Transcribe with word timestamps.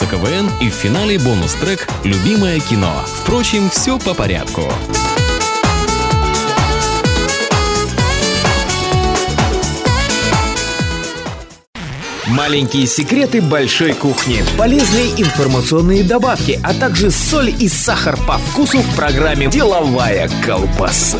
страница 0.00 0.06
КВН 0.06 0.50
и 0.60 0.70
в 0.70 0.74
финале 0.74 1.18
бонус-трек 1.18 1.86
«Любимое 2.04 2.60
кино». 2.60 2.92
Впрочем, 3.06 3.68
все 3.70 3.98
по 3.98 4.14
порядку. 4.14 4.62
Маленькие 12.26 12.86
секреты 12.86 13.42
большой 13.42 13.92
кухни, 13.92 14.42
полезные 14.56 15.10
информационные 15.20 16.04
добавки, 16.04 16.60
а 16.62 16.72
также 16.72 17.10
соль 17.10 17.50
и 17.58 17.68
сахар 17.68 18.16
по 18.26 18.38
вкусу 18.38 18.78
в 18.78 18.96
программе 18.96 19.48
«Деловая 19.48 20.30
колбаса». 20.44 21.18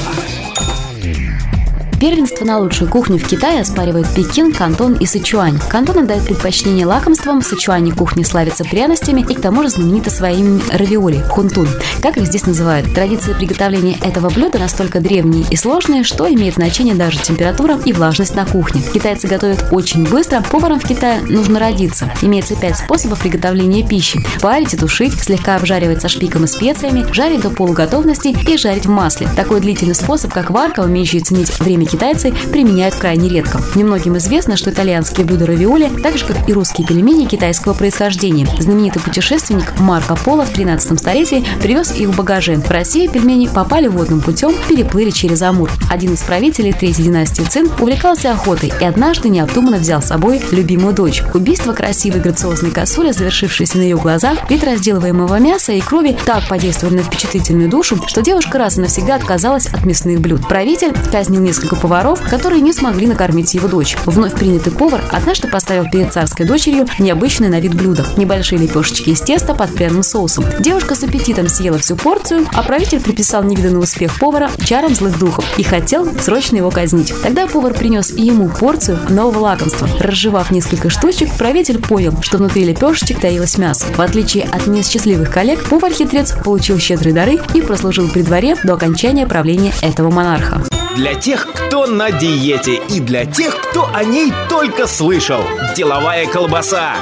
Первенство 2.01 2.47
на 2.47 2.57
лучшую 2.57 2.91
кухню 2.91 3.19
в 3.19 3.29
Китае 3.29 3.61
оспаривают 3.61 4.09
Пекин, 4.15 4.55
Кантон 4.55 4.95
и 4.95 5.05
Сычуань. 5.05 5.59
Кантон 5.69 5.99
отдает 5.99 6.25
предпочтение 6.25 6.87
лакомствам, 6.87 7.43
в 7.43 7.45
Сычуане 7.45 7.93
кухня 7.93 8.25
славится 8.25 8.65
пряностями 8.65 9.21
и 9.21 9.35
к 9.35 9.41
тому 9.43 9.63
же 9.63 9.69
знаменита 9.69 10.09
своими 10.09 10.63
равиоли– 10.73 11.23
хунтун. 11.29 11.69
Как 12.01 12.17
их 12.17 12.25
здесь 12.25 12.47
называют? 12.47 12.95
Традиции 12.95 13.34
приготовления 13.34 13.98
этого 14.03 14.31
блюда 14.31 14.59
настолько 14.59 15.01
древние 15.01 15.45
и 15.51 15.57
сложные, 15.57 16.03
что 16.03 16.27
имеет 16.27 16.55
значение 16.55 16.95
даже 16.95 17.19
температура 17.19 17.79
и 17.84 17.92
влажность 17.92 18.35
на 18.35 18.47
кухне. 18.47 18.81
Китайцы 18.95 19.27
готовят 19.27 19.67
очень 19.70 20.09
быстро, 20.09 20.41
поварам 20.41 20.81
в 20.81 20.89
Китае 20.89 21.20
нужно 21.29 21.61
родиться. 21.61 22.11
Имеется 22.23 22.57
пять 22.57 22.79
способов 22.79 23.20
приготовления 23.20 23.87
пищи. 23.87 24.25
Парить 24.41 24.73
и 24.73 24.79
тушить, 24.79 25.20
слегка 25.20 25.57
обжаривать 25.57 26.01
со 26.01 26.09
шпиком 26.09 26.45
и 26.45 26.47
специями, 26.47 27.05
жарить 27.12 27.42
до 27.42 27.51
полуготовности 27.51 28.35
и 28.48 28.57
жарить 28.57 28.87
в 28.87 28.91
масле. 28.91 29.29
Такой 29.37 29.61
длительный 29.61 29.95
способ, 29.95 30.33
как 30.33 30.48
варка, 30.48 30.81
умеющий 30.81 31.20
ценить 31.20 31.61
время 31.61 31.89
китайцы 31.91 32.33
применяют 32.52 32.94
крайне 32.94 33.28
редко. 33.28 33.60
Немногим 33.74 34.16
известно, 34.19 34.56
что 34.56 34.70
итальянские 34.70 35.27
блюда 35.27 35.46
равиоли, 35.46 35.91
так 36.02 36.16
же 36.16 36.24
как 36.24 36.48
и 36.48 36.52
русские 36.52 36.86
пельмени 36.86 37.27
китайского 37.27 37.74
происхождения. 37.74 38.46
Знаменитый 38.58 39.02
путешественник 39.02 39.78
Марко 39.80 40.16
Поло 40.16 40.44
в 40.44 40.50
13 40.50 40.98
столетии 40.98 41.44
привез 41.61 41.92
их 41.92 42.08
в 42.08 42.16
багаже. 42.16 42.56
В 42.56 42.70
России 42.70 43.06
пельмени 43.06 43.48
попали 43.48 43.88
водным 43.88 44.20
путем, 44.20 44.55
переплыли 44.68 45.11
через 45.11 45.42
Амур. 45.42 45.70
Один 45.91 46.14
из 46.14 46.20
правителей 46.20 46.72
третьей 46.72 47.05
династии 47.05 47.42
Цин 47.42 47.70
увлекался 47.78 48.33
охотой 48.33 48.72
и 48.80 48.84
однажды 48.84 49.28
необдуманно 49.28 49.78
взял 49.78 50.02
с 50.02 50.06
собой 50.06 50.41
любимую 50.52 50.94
дочь. 50.94 51.22
Убийство 51.34 51.72
красивой 51.72 52.20
грациозной 52.20 52.70
косули, 52.70 53.12
завершившееся 53.12 53.78
на 53.78 53.83
ее 53.83 53.96
глазах, 53.96 54.50
вид 54.50 54.62
разделываемого 54.64 55.38
мяса 55.38 55.72
и 55.72 55.80
крови 55.80 56.16
так 56.24 56.48
подействовали 56.48 56.98
на 56.98 57.02
впечатлительную 57.02 57.68
душу, 57.68 57.98
что 58.06 58.22
девушка 58.22 58.58
раз 58.58 58.78
и 58.78 58.80
навсегда 58.80 59.16
отказалась 59.16 59.66
от 59.66 59.84
мясных 59.84 60.20
блюд. 60.20 60.46
Правитель 60.46 60.94
казнил 61.11 61.41
несколько 61.41 61.77
поваров, 61.81 62.20
которые 62.28 62.61
не 62.61 62.73
смогли 62.73 63.06
накормить 63.06 63.55
его 63.55 63.69
дочь. 63.69 63.97
Вновь 64.06 64.34
принятый 64.34 64.73
повар 64.73 65.03
однажды 65.11 65.48
поставил 65.48 65.91
перед 65.91 66.12
царской 66.12 66.47
дочерью 66.47 66.86
необычное 66.98 67.48
на 67.48 67.61
вид 67.61 67.75
блюдо– 67.75 68.06
небольшие 68.17 68.61
лепешечки 68.61 69.11
из 69.11 69.20
теста 69.20 69.55
под 69.55 69.75
пряным 69.75 70.03
соусом. 70.03 70.45
Девушка 70.58 70.95
с 70.95 71.03
аппетитом 71.03 71.48
съела 71.48 71.78
всю 71.78 71.97
порцию, 71.97 72.47
а 72.53 72.62
правитель 72.62 73.01
приписал 73.01 73.42
невиданный 73.42 73.81
успех 73.81 74.19
повара 74.19 74.51
чарам 74.64 74.95
злых 74.95 75.19
духов 75.19 75.45
и 75.57 75.63
хотел 75.63 76.08
срочно 76.20 76.57
его 76.57 76.70
казнить. 76.70 77.13
Тогда 77.23 77.46
повар 77.46 77.74
принес 77.74 78.11
и 78.11 78.23
ему 78.23 78.48
порцию 78.48 78.98
нового 79.08 79.41
лакомства. 79.41 79.89
Разжевав 79.98 80.51
несколько 80.51 80.91
штучек, 80.91 81.30
правитель 81.36 81.79
понял, 81.79 82.14
что 82.23 82.39
внутри 82.39 82.64
лепешечек 82.64 83.20
таилось 83.20 83.58
мясо. 83.58 83.86
В 83.97 84.01
отличие 84.01 84.45
от 84.45 84.67
несчастливых 84.67 85.30
коллег, 85.30 85.68
повар-хитрец 85.68 86.35
получил 86.45 86.79
щедрые 86.79 87.14
дары 87.14 87.41
и 87.55 87.62
прослужил 87.62 88.08
при 88.08 88.23
дворе 88.23 88.57
до 88.62 88.74
окончания 88.74 89.27
правления 89.27 89.73
этого 89.83 90.11
монарха. 90.11 90.62
Для 91.00 91.14
тех, 91.14 91.48
кто 91.55 91.86
на 91.86 92.11
диете 92.11 92.74
и 92.90 93.00
для 93.00 93.24
тех, 93.24 93.56
кто 93.58 93.90
о 93.90 94.05
ней 94.05 94.30
только 94.50 94.86
слышал. 94.86 95.40
Деловая 95.74 96.27
колбаса. 96.27 96.96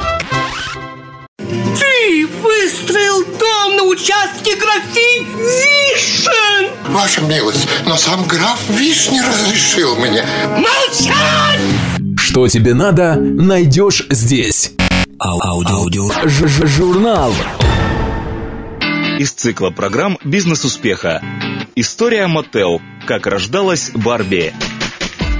Ты 1.36 2.28
выстроил 2.40 3.24
дом 3.24 3.76
на 3.76 3.82
участке 3.82 4.54
графинь 4.54 5.26
Вишен! 5.36 6.70
Ваша 6.94 7.22
милость, 7.22 7.66
но 7.86 7.96
сам 7.96 8.24
граф 8.28 8.60
Вишни 8.68 9.18
разрешил 9.18 9.96
мне. 9.96 10.24
Молчать! 10.46 11.58
Что 12.20 12.46
тебе 12.46 12.74
надо, 12.74 13.16
найдешь 13.16 14.06
здесь. 14.10 14.74
Аудио. 15.18 16.08
Журнал. 16.28 17.34
Из 19.18 19.32
цикла 19.32 19.70
программ 19.70 20.18
«Бизнес 20.22 20.64
успеха». 20.64 21.20
История 21.74 22.28
Мотел. 22.28 22.80
Как 23.08 23.26
рождалась 23.26 23.90
Барби. 23.94 24.52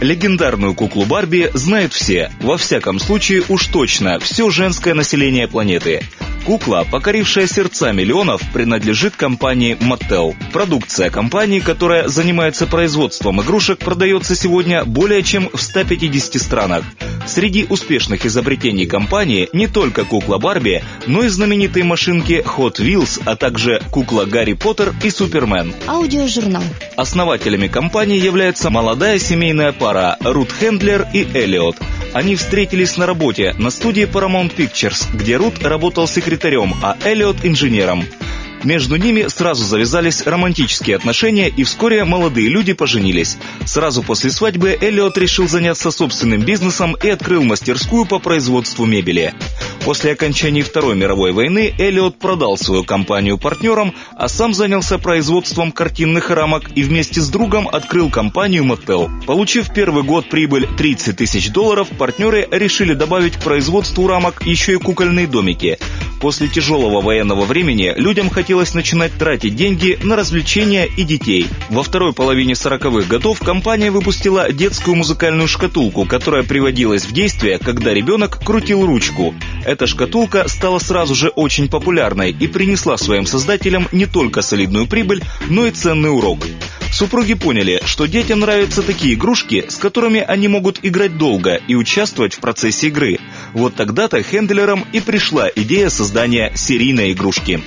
Легендарную 0.00 0.74
куклу 0.74 1.04
Барби 1.04 1.50
знают 1.52 1.92
все, 1.92 2.32
во 2.40 2.56
всяком 2.56 2.98
случае 2.98 3.42
уж 3.50 3.66
точно 3.66 4.18
все 4.20 4.48
женское 4.48 4.94
население 4.94 5.46
планеты. 5.48 6.00
Кукла, 6.44 6.86
покорившая 6.90 7.46
сердца 7.46 7.92
миллионов, 7.92 8.40
принадлежит 8.52 9.16
компании 9.16 9.76
Mattel. 9.80 10.34
Продукция 10.52 11.10
компании, 11.10 11.60
которая 11.60 12.08
занимается 12.08 12.66
производством 12.66 13.40
игрушек, 13.42 13.78
продается 13.78 14.34
сегодня 14.34 14.84
более 14.84 15.22
чем 15.22 15.50
в 15.52 15.60
150 15.60 16.40
странах. 16.40 16.84
Среди 17.26 17.66
успешных 17.68 18.24
изобретений 18.24 18.86
компании 18.86 19.48
не 19.52 19.66
только 19.66 20.04
кукла 20.04 20.38
Барби, 20.38 20.82
но 21.06 21.22
и 21.24 21.28
знаменитые 21.28 21.84
машинки 21.84 22.42
Hot 22.56 22.76
Wheels, 22.76 23.20
а 23.26 23.36
также 23.36 23.82
кукла 23.90 24.24
Гарри 24.24 24.54
Поттер 24.54 24.94
и 25.02 25.10
Супермен. 25.10 25.74
Аудиожурнал. 25.86 26.62
Основателями 26.96 27.68
компании 27.68 28.18
является 28.18 28.70
молодая 28.70 29.18
семейная 29.18 29.72
пара 29.72 30.16
Рут 30.20 30.50
Хендлер 30.52 31.06
и 31.12 31.26
Эллиот. 31.34 31.76
Они 32.12 32.36
встретились 32.36 32.96
на 32.96 33.06
работе 33.06 33.54
на 33.58 33.70
студии 33.70 34.04
Paramount 34.04 34.54
Pictures, 34.56 35.06
где 35.14 35.36
Рут 35.36 35.62
работал 35.62 36.08
секретарем, 36.08 36.74
а 36.82 36.96
Эллиот 37.04 37.44
инженером. 37.44 38.04
Между 38.64 38.96
ними 38.96 39.26
сразу 39.28 39.64
завязались 39.64 40.22
романтические 40.22 40.96
отношения, 40.96 41.48
и 41.48 41.64
вскоре 41.64 42.04
молодые 42.04 42.48
люди 42.48 42.72
поженились. 42.72 43.38
Сразу 43.64 44.02
после 44.02 44.30
свадьбы 44.30 44.76
Эллиот 44.80 45.16
решил 45.18 45.48
заняться 45.48 45.90
собственным 45.90 46.42
бизнесом 46.42 46.96
и 47.02 47.08
открыл 47.08 47.44
мастерскую 47.44 48.04
по 48.04 48.18
производству 48.18 48.84
мебели. 48.84 49.34
После 49.84 50.12
окончания 50.12 50.62
Второй 50.62 50.96
мировой 50.96 51.32
войны 51.32 51.72
Эллиот 51.78 52.18
продал 52.18 52.58
свою 52.58 52.84
компанию 52.84 53.38
партнерам, 53.38 53.94
а 54.16 54.28
сам 54.28 54.52
занялся 54.52 54.98
производством 54.98 55.72
картинных 55.72 56.30
рамок 56.30 56.70
и 56.74 56.82
вместе 56.82 57.20
с 57.20 57.28
другом 57.28 57.68
открыл 57.68 58.10
компанию 58.10 58.64
Mattel. 58.64 59.08
Получив 59.24 59.72
первый 59.72 60.02
год 60.02 60.28
прибыль 60.28 60.68
30 60.76 61.16
тысяч 61.16 61.50
долларов, 61.50 61.88
партнеры 61.96 62.46
решили 62.50 62.94
добавить 62.94 63.36
к 63.36 63.42
производству 63.42 64.06
рамок 64.06 64.44
еще 64.44 64.72
и 64.74 64.76
кукольные 64.76 65.26
домики. 65.26 65.78
После 66.20 66.48
тяжелого 66.48 67.00
военного 67.00 67.44
времени 67.44 67.92
людям 67.96 68.28
хотелось 68.28 68.74
начинать 68.74 69.12
тратить 69.16 69.54
деньги 69.54 69.98
на 70.02 70.16
развлечения 70.16 70.86
и 70.86 71.04
детей. 71.04 71.46
Во 71.70 71.82
второй 71.82 72.12
половине 72.12 72.54
40-х 72.54 73.08
годов 73.08 73.38
компания 73.38 73.90
выпустила 73.90 74.52
детскую 74.52 74.96
музыкальную 74.96 75.46
шкатулку, 75.46 76.04
которая 76.04 76.42
приводилась 76.42 77.04
в 77.04 77.12
действие, 77.12 77.58
когда 77.58 77.94
ребенок 77.94 78.44
крутил 78.44 78.84
ручку. 78.84 79.34
Эта 79.64 79.86
шкатулка 79.86 80.48
стала 80.48 80.78
сразу 80.78 81.14
же 81.14 81.28
очень 81.28 81.68
популярной 81.68 82.30
и 82.30 82.46
принесла 82.48 82.96
своим 82.96 83.26
создателям 83.26 83.88
не 83.92 84.06
только 84.06 84.42
солидную 84.42 84.86
прибыль, 84.86 85.22
но 85.48 85.66
и 85.66 85.70
ценный 85.70 86.10
урок. 86.10 86.40
Супруги 86.90 87.34
поняли, 87.34 87.80
что 87.84 88.06
детям 88.06 88.40
нравятся 88.40 88.82
такие 88.82 89.14
игрушки, 89.14 89.66
с 89.68 89.76
которыми 89.76 90.20
они 90.20 90.48
могут 90.48 90.80
играть 90.82 91.16
долго 91.16 91.60
и 91.68 91.74
участвовать 91.74 92.34
в 92.34 92.40
процессе 92.40 92.88
игры. 92.88 93.18
Вот 93.52 93.74
тогда-то 93.74 94.22
Хендлерам 94.22 94.84
и 94.92 95.00
пришла 95.00 95.48
идея 95.54 95.90
создания 96.08 96.50
серийной 96.54 97.12
игрушки. 97.12 97.60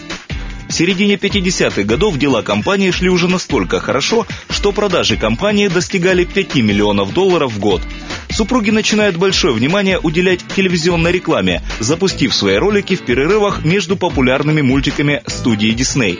В 0.67 0.73
середине 0.73 1.13
50-х 1.13 1.83
годов 1.83 2.17
дела 2.17 2.41
компании 2.41 2.89
шли 2.89 3.07
уже 3.07 3.27
настолько 3.27 3.79
хорошо, 3.79 4.25
что 4.49 4.71
продажи 4.71 5.15
компании 5.15 5.67
достигали 5.67 6.23
5 6.23 6.55
миллионов 6.55 7.13
долларов 7.13 7.53
в 7.53 7.59
год. 7.59 7.83
Супруги 8.31 8.71
начинают 8.71 9.15
большое 9.15 9.53
внимание 9.53 9.99
уделять 9.99 10.43
телевизионной 10.55 11.11
рекламе, 11.11 11.61
запустив 11.79 12.33
свои 12.33 12.55
ролики 12.55 12.95
в 12.95 13.01
перерывах 13.01 13.63
между 13.63 13.95
популярными 13.95 14.61
мультиками 14.61 15.21
студии 15.27 15.75
Disney. 15.75 16.17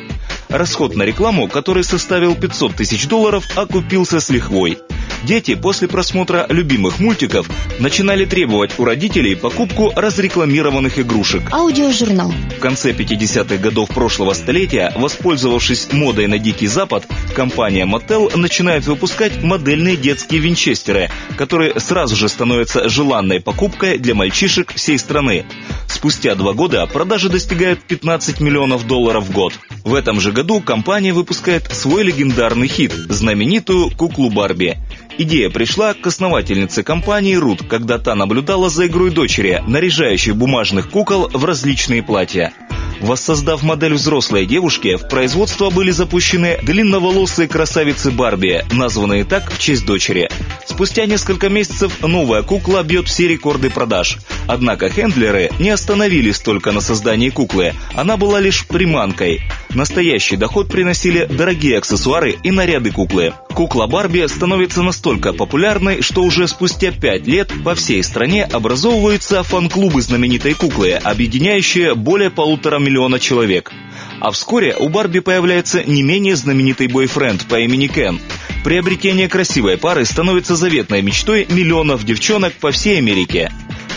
Расход 0.47 0.95
на 0.95 1.01
рекламу, 1.01 1.47
который 1.47 1.83
составил 1.83 2.35
500 2.35 2.75
тысяч 2.75 3.07
долларов, 3.07 3.47
окупился 3.55 4.19
с 4.19 4.29
лихвой. 4.29 4.77
Дети 5.23 5.53
после 5.53 5.87
просмотра 5.87 6.47
любимых 6.49 6.99
мультиков 6.99 7.47
начинали 7.79 8.25
требовать 8.25 8.79
у 8.79 8.85
родителей 8.85 9.35
покупку 9.35 9.91
разрекламированных 9.95 10.97
игрушек. 10.97 11.43
Аудиожурнал. 11.51 12.33
В 12.57 12.59
конце 12.59 12.91
50-х 12.91 13.57
годов 13.57 13.89
прошлого 13.89 14.33
столетия, 14.33 14.91
воспользовавшись 14.95 15.91
модой 15.91 16.25
на 16.27 16.39
Дикий 16.39 16.67
Запад, 16.67 17.05
компания 17.35 17.85
Mattel 17.85 18.35
начинает 18.35 18.87
выпускать 18.87 19.43
модельные 19.43 19.95
детские 19.95 20.41
винчестеры, 20.41 21.11
которые 21.37 21.79
сразу 21.79 22.15
же 22.15 22.27
становятся 22.27 22.89
желанной 22.89 23.39
покупкой 23.39 23.99
для 23.99 24.15
мальчишек 24.15 24.73
всей 24.73 24.97
страны. 24.97 25.45
Спустя 25.87 26.33
два 26.33 26.53
года 26.53 26.87
продажи 26.87 27.29
достигают 27.29 27.83
15 27.83 28.39
миллионов 28.39 28.87
долларов 28.87 29.25
в 29.25 29.31
год. 29.31 29.53
В 29.83 29.93
этом 29.93 30.19
же 30.19 30.31
году 30.31 30.61
компания 30.61 31.13
выпускает 31.13 31.71
свой 31.71 32.03
легендарный 32.03 32.67
хит– 32.67 32.91
знаменитую 33.09 33.91
куклу 33.91 34.29
Барби. 34.29 34.77
Идея 35.17 35.49
пришла 35.49 35.93
к 35.93 36.07
основательнице 36.07 36.83
компании 36.83 37.35
Рут, 37.35 37.63
когда 37.67 37.97
та 37.97 38.15
наблюдала 38.15 38.69
за 38.69 38.87
игрой 38.87 39.11
дочери, 39.11 39.63
наряжающей 39.67 40.31
бумажных 40.31 40.89
кукол 40.89 41.29
в 41.31 41.45
различные 41.45 42.01
платья. 42.01 42.53
Воссоздав 43.01 43.63
модель 43.63 43.95
взрослой 43.95 44.45
девушки, 44.45 44.95
в 44.95 45.07
производство 45.07 45.71
были 45.71 45.89
запущены 45.89 46.59
длинноволосые 46.61 47.47
красавицы 47.47 48.11
Барби, 48.11 48.63
названные 48.71 49.25
так 49.25 49.51
в 49.51 49.57
честь 49.57 49.85
дочери. 49.85 50.29
Спустя 50.67 51.07
несколько 51.07 51.49
месяцев 51.49 52.03
новая 52.03 52.43
кукла 52.43 52.83
бьет 52.83 53.07
все 53.07 53.27
рекорды 53.27 53.71
продаж. 53.71 54.19
Однако 54.47 54.89
хендлеры 54.89 55.49
не 55.59 55.71
остановились 55.71 56.39
только 56.39 56.71
на 56.71 56.79
создании 56.79 57.29
куклы, 57.29 57.73
она 57.95 58.17
была 58.17 58.39
лишь 58.39 58.67
приманкой. 58.67 59.41
Настоящий 59.73 60.35
доход 60.35 60.67
приносили 60.67 61.25
дорогие 61.25 61.77
аксессуары 61.77 62.37
и 62.43 62.51
наряды 62.51 62.91
куклы. 62.91 63.33
Кукла 63.53 63.87
Барби 63.87 64.25
становится 64.27 64.81
настолько 64.81 65.31
популярной, 65.31 66.01
что 66.01 66.23
уже 66.23 66.47
спустя 66.47 66.91
пять 66.91 67.25
лет 67.25 67.51
по 67.63 67.73
всей 67.73 68.03
стране 68.03 68.43
образовываются 68.43 69.43
фан-клубы 69.43 70.01
знаменитой 70.01 70.55
куклы, 70.55 70.93
объединяющие 70.93 71.95
более 71.95 72.29
полутора 72.29 72.79
миллиона 72.79 73.19
человек. 73.19 73.71
А 74.19 74.31
вскоре 74.31 74.75
у 74.77 74.89
Барби 74.89 75.19
появляется 75.19 75.83
не 75.83 76.03
менее 76.03 76.35
знаменитый 76.35 76.87
бойфренд 76.87 77.45
по 77.47 77.59
имени 77.59 77.87
Кен. 77.87 78.19
Приобретение 78.63 79.29
красивой 79.29 79.77
пары 79.77 80.05
становится 80.05 80.55
заветной 80.55 81.01
мечтой 81.01 81.47
миллионов 81.49 82.03
девчонок 82.03 82.53
по 82.53 82.71
всей 82.71 82.97
Америке. 82.97 83.51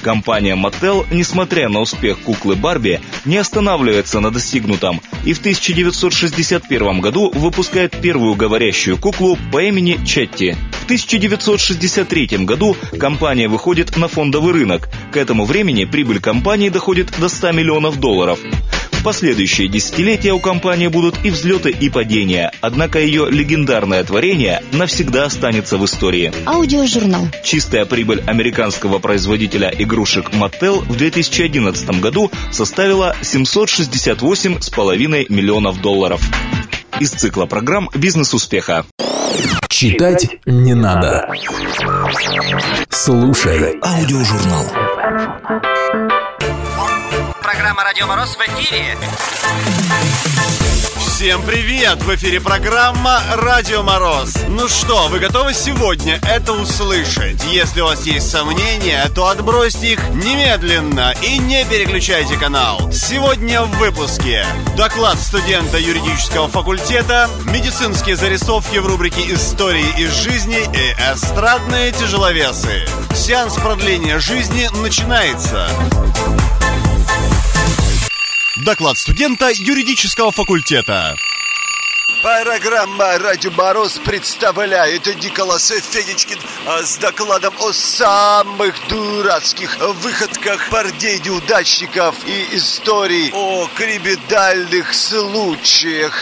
Компания 0.05 0.55
Mattel, 0.55 1.06
несмотря 1.11 1.71
на 1.71 1.81
успех 1.81 2.19
куклы 2.21 2.56
Барби, 2.56 3.01
не 3.25 3.39
останавливается 3.39 4.21
на 4.21 4.31
достигнутом 4.31 5.01
и 5.25 5.33
в 5.33 5.39
1961 5.39 7.01
году 7.01 7.31
выпускает 7.31 7.99
первую 8.03 8.35
говорящую 8.35 8.99
куклу 8.99 9.39
по 9.51 9.62
имени 9.62 9.99
Четти. 10.05 10.59
В 10.73 10.85
1963 10.85 12.45
году 12.45 12.77
компания 13.01 13.49
выходит 13.49 13.97
на 13.97 14.09
фондовый 14.09 14.53
рынок. 14.53 14.91
К 15.11 15.17
этому 15.17 15.47
времени 15.47 15.87
прибыль 15.87 16.21
компании 16.21 16.69
доходит 16.69 17.19
до 17.19 17.31
100 17.31 17.53
миллионов 17.53 17.99
долларов. 17.99 18.39
В 19.05 19.06
последующие 19.06 19.69
десятилетия 19.69 20.33
у 20.33 20.41
компании 20.41 20.87
будут 20.87 21.23
и 21.27 21.31
взлеты, 21.31 21.69
и 21.69 21.91
падения, 21.91 22.51
однако 22.62 22.99
ее 22.99 23.31
легендарное 23.31 24.03
творение 24.03 24.62
навсегда 24.73 25.27
останется 25.27 25.77
в 25.77 25.85
истории. 25.85 26.33
Аудиожурнал. 26.47 27.29
Чистая 27.43 27.85
прибыль 27.85 28.23
американского 28.27 29.01
производителя 29.01 29.71
игрушек 29.77 30.31
Mattel 30.31 30.91
в 30.91 30.97
2011 30.97 32.01
году 32.01 32.31
составила 32.51 33.15
768,5 33.21 35.27
миллионов 35.29 35.83
долларов. 35.83 36.23
Из 36.99 37.11
цикла 37.11 37.45
программ 37.45 37.91
«Бизнес 37.95 38.33
успеха». 38.33 38.87
Читать 39.69 40.39
не 40.47 40.73
надо. 40.73 41.29
Слушай 42.89 43.79
аудиожурнал. 43.83 44.65
Программа 47.65 47.85
«Радио 47.85 48.07
Мороз» 48.07 48.37
в 48.37 48.41
эфире. 48.43 48.99
Всем 50.99 51.43
привет! 51.45 52.03
В 52.03 52.15
эфире 52.15 52.39
программа 52.39 53.23
«Радио 53.37 53.83
Мороз». 53.83 54.37
Ну 54.49 54.69
что, 54.69 55.09
вы 55.09 55.19
готовы 55.19 55.55
сегодня 55.55 56.21
это 56.29 56.53
услышать? 56.53 57.43
Если 57.45 57.81
у 57.81 57.87
вас 57.87 58.05
есть 58.05 58.31
сомнения, 58.31 59.09
то 59.15 59.29
отбросьте 59.29 59.95
их 59.95 60.11
немедленно 60.11 61.15
и 61.23 61.39
не 61.39 61.65
переключайте 61.65 62.37
канал. 62.37 62.93
Сегодня 62.93 63.63
в 63.63 63.71
выпуске 63.79 64.45
доклад 64.77 65.19
студента 65.19 65.79
юридического 65.79 66.49
факультета, 66.49 67.31
медицинские 67.47 68.17
зарисовки 68.17 68.77
в 68.77 68.87
рубрике 68.87 69.23
«Истории 69.33 69.89
из 70.03 70.13
жизни» 70.13 70.59
и 70.59 70.93
эстрадные 71.15 71.93
тяжеловесы. 71.93 72.87
Сеанс 73.15 73.55
продления 73.55 74.19
жизни 74.19 74.69
начинается. 74.83 75.67
Доклад 78.65 78.97
студента 78.97 79.51
юридического 79.53 80.33
факультета. 80.33 81.15
Программа 82.23 83.19
«Радио 83.19 83.51
Мороз» 83.51 83.99
представляет 83.99 85.05
Николас 85.23 85.69
Федичкин 85.69 86.39
а, 86.67 86.83
с 86.83 86.97
докладом 86.97 87.53
о 87.61 87.73
самых 87.75 88.75
дурацких 88.89 89.77
выходках 89.79 90.71
парней-неудачников 90.71 92.15
и 92.27 92.57
истории 92.57 93.31
о 93.35 93.69
криминальных 93.77 94.95
случаях. 94.95 96.15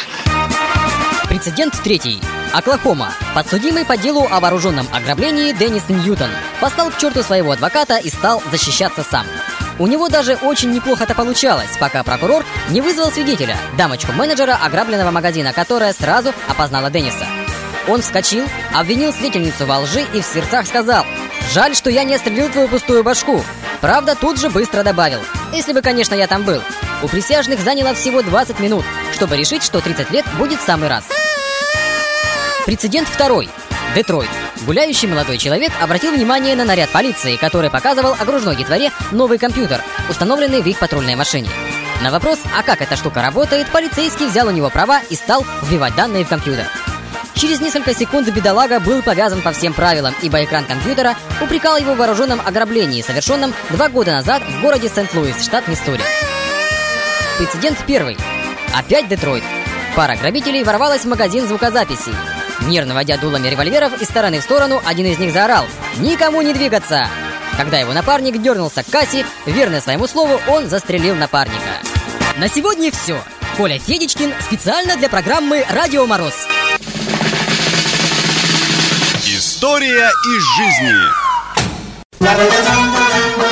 Прецедент 1.29 1.81
третий. 1.85 2.21
Оклахома. 2.53 3.15
Подсудимый 3.37 3.85
по 3.85 3.97
делу 3.97 4.27
о 4.29 4.41
вооруженном 4.41 4.89
ограблении 4.93 5.53
Деннис 5.53 5.85
Ньютон 5.89 6.31
послал 6.61 6.91
к 6.91 6.99
черту 6.99 7.23
своего 7.23 7.53
адвоката 7.53 7.99
и 7.99 8.11
стал 8.11 8.43
защищаться 8.51 9.05
сам. 9.09 9.27
У 9.79 9.87
него 9.87 10.09
даже 10.09 10.37
очень 10.43 10.71
неплохо 10.71 11.05
это 11.05 11.15
получалось, 11.15 11.71
пока 11.81 12.03
прокурор 12.03 12.45
не 12.69 12.81
вызвал 12.81 13.11
свидетеля, 13.11 13.57
дамочку-менеджера 13.77 14.59
ограбленного 14.63 15.11
магазина, 15.11 15.53
которая 15.53 15.93
сразу 15.93 16.33
опознала 16.49 16.91
Денниса. 16.91 17.27
Он 17.89 18.01
вскочил, 18.01 18.45
обвинил 18.75 19.13
свидетельницу 19.13 19.67
во 19.67 19.81
лжи 19.81 20.05
и 20.13 20.21
в 20.21 20.25
сердцах 20.25 20.67
сказал 20.67 21.05
«Жаль, 21.53 21.75
что 21.75 21.91
я 21.91 22.05
не 22.05 22.15
отстрелил 22.15 22.49
твою 22.49 22.69
пустую 22.69 23.03
башку». 23.03 23.43
Правда, 23.81 24.15
тут 24.15 24.39
же 24.39 24.49
быстро 24.51 24.85
добавил 24.85 25.19
«Если 25.53 25.73
бы, 25.73 25.83
конечно, 25.83 26.15
я 26.15 26.27
там 26.29 26.45
был». 26.45 26.63
У 27.03 27.09
присяжных 27.09 27.59
заняло 27.61 27.95
всего 27.95 28.23
20 28.23 28.61
минут, 28.61 28.85
чтобы 29.13 29.37
решить, 29.37 29.65
что 29.65 29.81
30 29.81 30.11
лет 30.13 30.25
будет 30.39 30.61
в 30.61 30.65
самый 30.65 30.89
раз. 30.89 31.05
Прецедент 32.65 33.09
второй. 33.09 33.49
Детройт. 33.97 34.31
Гуляющий 34.67 35.09
молодой 35.09 35.39
человек 35.39 35.73
обратил 35.81 36.13
внимание 36.13 36.55
на 36.55 36.65
наряд 36.65 36.91
полиции, 36.91 37.37
который 37.37 37.71
показывал 37.71 38.13
окружной 38.13 38.55
детворе 38.55 38.93
новый 39.11 39.39
компьютер, 39.39 39.83
установленный 40.09 40.63
в 40.63 40.67
их 40.67 40.79
патрульной 40.79 41.17
машине. 41.17 41.49
На 42.01 42.11
вопрос, 42.11 42.39
а 42.57 42.63
как 42.63 42.81
эта 42.81 42.97
штука 42.97 43.23
работает, 43.23 43.69
полицейский 43.71 44.27
взял 44.27 44.47
у 44.47 44.51
него 44.51 44.71
права 44.71 45.01
и 45.11 45.17
стал 45.17 45.45
вбивать 45.63 45.97
данные 45.97 46.25
в 46.25 46.29
компьютер. 46.29 46.67
Через 47.35 47.61
несколько 47.61 47.93
секунд 47.93 48.29
бедолага 48.29 48.79
был 48.79 49.03
повязан 49.03 49.43
по 49.43 49.51
всем 49.53 49.73
правилам, 49.73 50.15
ибо 50.23 50.45
экран 50.45 50.65
компьютера 50.65 51.17
упрекал 51.41 51.77
его 51.77 51.95
в 51.95 51.97
вооруженном 51.97 52.41
ограблении, 52.45 53.03
совершенном 53.03 53.53
два 53.71 53.89
года 53.89 54.13
назад 54.13 54.43
в 54.43 54.61
городе 54.61 54.89
Сент-Луис, 54.89 55.43
штат 55.43 55.67
Миссури. 55.67 56.03
Прецедент 57.39 57.79
первый. 57.87 58.17
Опять 58.73 59.09
Детройт. 59.09 59.43
Пара 59.97 60.15
грабителей 60.17 60.63
ворвалась 60.63 61.03
в 61.03 61.09
магазин 61.09 61.47
звукозаписей. 61.49 62.15
Нервно 62.67 62.95
водя 62.95 63.17
дулами 63.19 63.49
револьверов 63.49 64.01
из 64.01 64.09
стороны 64.09 64.41
в 64.41 64.45
сторону, 64.45 64.81
один 64.85 65.07
из 65.07 65.19
них 65.19 65.33
заорал 65.33 65.67
«Никому 65.99 66.43
не 66.43 66.53
двигаться!». 66.55 67.09
Когда 67.57 67.79
его 67.79 67.93
напарник 67.93 68.41
дернулся 68.41 68.83
к 68.83 68.89
кассе, 68.89 69.27
верно 69.47 69.81
своему 69.81 70.07
слову, 70.07 70.41
он 70.49 70.69
застрелил 70.69 71.15
напарника. 71.15 71.59
На 72.39 72.49
сегодня 72.49 72.91
все. 72.91 73.23
Коля 73.57 73.79
Федичкин 73.79 74.33
специально 74.41 74.97
для 74.97 75.09
программы 75.09 75.67
«Радио 75.69 76.07
Мороз». 76.07 76.47
История 79.27 80.09
из 80.09 80.43
жизни. 80.57 80.95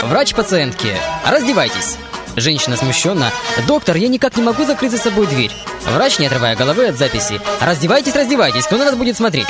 Врач 0.02 0.34
пациентки. 0.34 0.96
Раздевайтесь. 1.26 1.96
Женщина 2.36 2.76
смущенно. 2.76 3.30
«Доктор, 3.66 3.96
я 3.96 4.08
никак 4.08 4.36
не 4.36 4.42
могу 4.42 4.64
закрыть 4.64 4.92
за 4.92 4.98
собой 4.98 5.26
дверь». 5.26 5.52
Врач, 5.86 6.18
не 6.18 6.26
отрывая 6.26 6.56
головы 6.56 6.86
от 6.86 6.98
записи. 6.98 7.40
«Раздевайтесь, 7.60 8.14
раздевайтесь, 8.14 8.66
кто 8.66 8.76
на 8.76 8.86
нас 8.86 8.94
будет 8.94 9.16
смотреть?» 9.16 9.48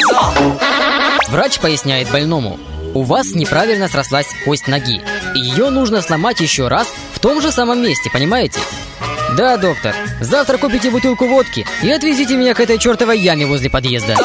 Врач 1.29 1.59
поясняет 1.61 2.11
больному. 2.11 2.59
У 2.93 3.03
вас 3.03 3.35
неправильно 3.35 3.89
срослась 3.89 4.27
кость 4.45 4.67
ноги. 4.67 5.01
Ее 5.35 5.71
нужно 5.71 6.03
сломать 6.03 6.41
еще 6.41 6.67
раз 6.67 6.89
в 7.13 7.21
том 7.21 7.41
же 7.41 7.53
самом 7.53 7.81
месте, 7.83 8.11
понимаете? 8.11 8.59
Да, 9.37 9.57
доктор. 9.57 9.95
Завтра 10.21 10.59
купите 10.59 10.91
бутылку 10.91 11.29
водки 11.29 11.65
и 11.83 11.91
отвезите 11.91 12.35
меня 12.35 12.53
к 12.55 12.61
этой 12.61 12.79
чертовой 12.79 13.21
яме 13.21 13.47
возле 13.47 13.71
подъезда. 13.71 14.17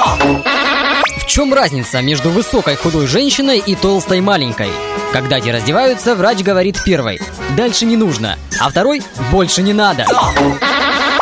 В 1.19 1.27
чем 1.27 1.53
разница 1.53 2.01
между 2.01 2.31
высокой 2.31 2.75
худой 2.75 3.05
женщиной 3.05 3.59
и 3.59 3.75
толстой 3.75 4.21
маленькой? 4.21 4.71
Когда 5.13 5.39
те 5.39 5.51
раздеваются, 5.51 6.15
врач 6.15 6.39
говорит 6.39 6.83
первой 6.83 7.21
«Дальше 7.55 7.85
не 7.85 7.97
нужно», 7.97 8.38
а 8.59 8.69
второй 8.69 9.03
«Больше 9.31 9.62
не 9.62 9.74
надо». 9.74 10.05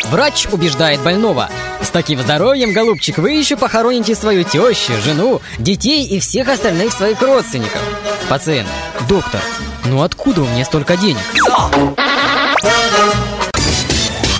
Врач 0.05 0.47
убеждает 0.51 1.01
больного. 1.01 1.49
С 1.81 1.89
таким 1.89 2.21
здоровьем, 2.21 2.73
голубчик, 2.73 3.17
вы 3.17 3.31
еще 3.31 3.57
похороните 3.57 4.15
свою 4.15 4.43
тещу, 4.43 4.93
жену, 5.03 5.41
детей 5.57 6.05
и 6.05 6.19
всех 6.19 6.49
остальных 6.49 6.93
своих 6.93 7.21
родственников. 7.21 7.81
Пациент. 8.29 8.67
Доктор, 9.07 9.41
ну 9.85 10.01
откуда 10.01 10.41
у 10.41 10.45
меня 10.45 10.65
столько 10.65 10.97
денег? 10.97 11.21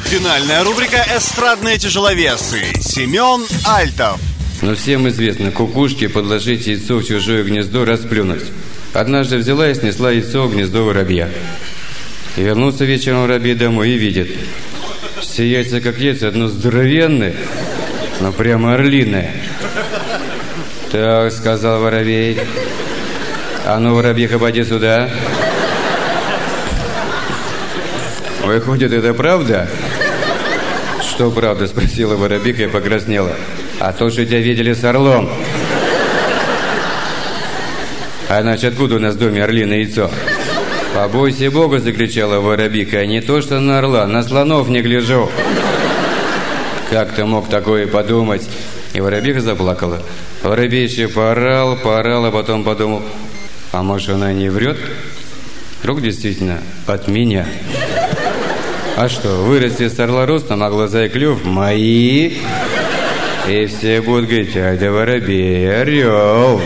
Финальная 0.05 0.63
рубрика 0.63 1.03
«Эстрадные 1.17 1.79
тяжеловесы». 1.79 2.61
Семен 2.79 3.43
Альтов. 3.65 4.19
Но 4.61 4.75
всем 4.75 5.09
известно, 5.09 5.51
кукушке 5.51 6.07
подложить 6.07 6.67
яйцо 6.67 6.97
в 6.97 7.03
чужое 7.03 7.43
гнездо 7.43 7.83
расплюнуть. 7.83 8.43
Однажды 8.93 9.37
взяла 9.37 9.69
и 9.69 9.73
снесла 9.73 10.11
яйцо 10.11 10.47
в 10.47 10.53
гнездо 10.53 10.85
воробья. 10.85 11.29
И 12.37 12.41
вернулся 12.41 12.85
вечером 12.85 13.23
воробей 13.23 13.55
домой 13.55 13.89
и 13.89 13.97
видит. 13.97 14.29
Все 15.33 15.47
яйца 15.47 15.81
как 15.81 15.97
яйца, 15.97 16.27
одно 16.27 16.47
здоровенное, 16.47 17.33
но 18.21 18.31
прямо 18.31 18.75
орлиное. 18.75 19.31
«Так»,— 20.91 21.31
сказал 21.33 21.81
воробей,— 21.81 22.39
«а 23.65 23.79
ну, 23.79 23.95
воробьиха, 23.95 24.37
поди 24.37 24.63
сюда». 24.63 25.09
«Выходит, 28.43 28.93
это 28.93 29.15
правда?» 29.15 29.67
«Что 31.01 31.31
правда?»– 31.31 31.65
спросила 31.67 32.15
воробиха 32.15 32.65
и 32.65 32.67
покраснела. 32.67 33.31
«А 33.79 33.91
то, 33.91 34.11
что 34.11 34.23
тебя 34.27 34.37
видели 34.37 34.73
с 34.73 34.83
орлом». 34.83 35.31
«А 38.29 38.43
значит, 38.43 38.73
откуда 38.73 38.97
у 38.97 38.99
нас 38.99 39.15
в 39.15 39.17
доме 39.17 39.43
орлиное 39.43 39.79
яйцо?» 39.79 40.11
«Побойся 40.93 41.49
Бога!»– 41.49 41.79
закричала 41.79 42.39
воробика. 42.39 42.99
«А 42.99 43.05
«Не 43.05 43.21
то, 43.21 43.41
что 43.41 43.59
на 43.59 43.79
орла, 43.79 44.05
на 44.05 44.23
слонов 44.23 44.69
не 44.69 44.81
гляжу!» 44.81 45.29
«Как 46.91 47.13
ты 47.13 47.25
мог 47.25 47.49
такое 47.49 47.87
подумать?» 47.87 48.47
И 48.93 49.01
воробиха 49.01 49.41
заплакала. 49.41 50.03
Воробей 50.43 50.83
еще 50.83 51.07
поорал, 51.07 51.77
поорал, 51.77 52.25
а 52.25 52.31
потом 52.31 52.63
подумал, 52.63 53.01
а 53.71 53.81
может 53.81 54.09
она 54.09 54.33
не 54.33 54.49
врет? 54.49 54.77
Вдруг 55.79 56.01
действительно 56.01 56.59
от 56.85 57.07
меня. 57.07 57.47
А 58.95 59.09
что, 59.09 59.29
вырасти 59.43 59.87
с 59.87 59.99
орла 59.99 60.25
ростом, 60.25 60.61
а 60.61 60.69
глаза 60.69 61.05
и 61.05 61.09
клюв 61.09 61.43
мои? 61.43 62.33
И 63.47 63.65
все 63.65 64.01
будут 64.01 64.27
говорить, 64.27 64.55
ай 64.55 64.77
да 64.77 64.91
воробей, 64.91 65.81
орел. 65.81 66.61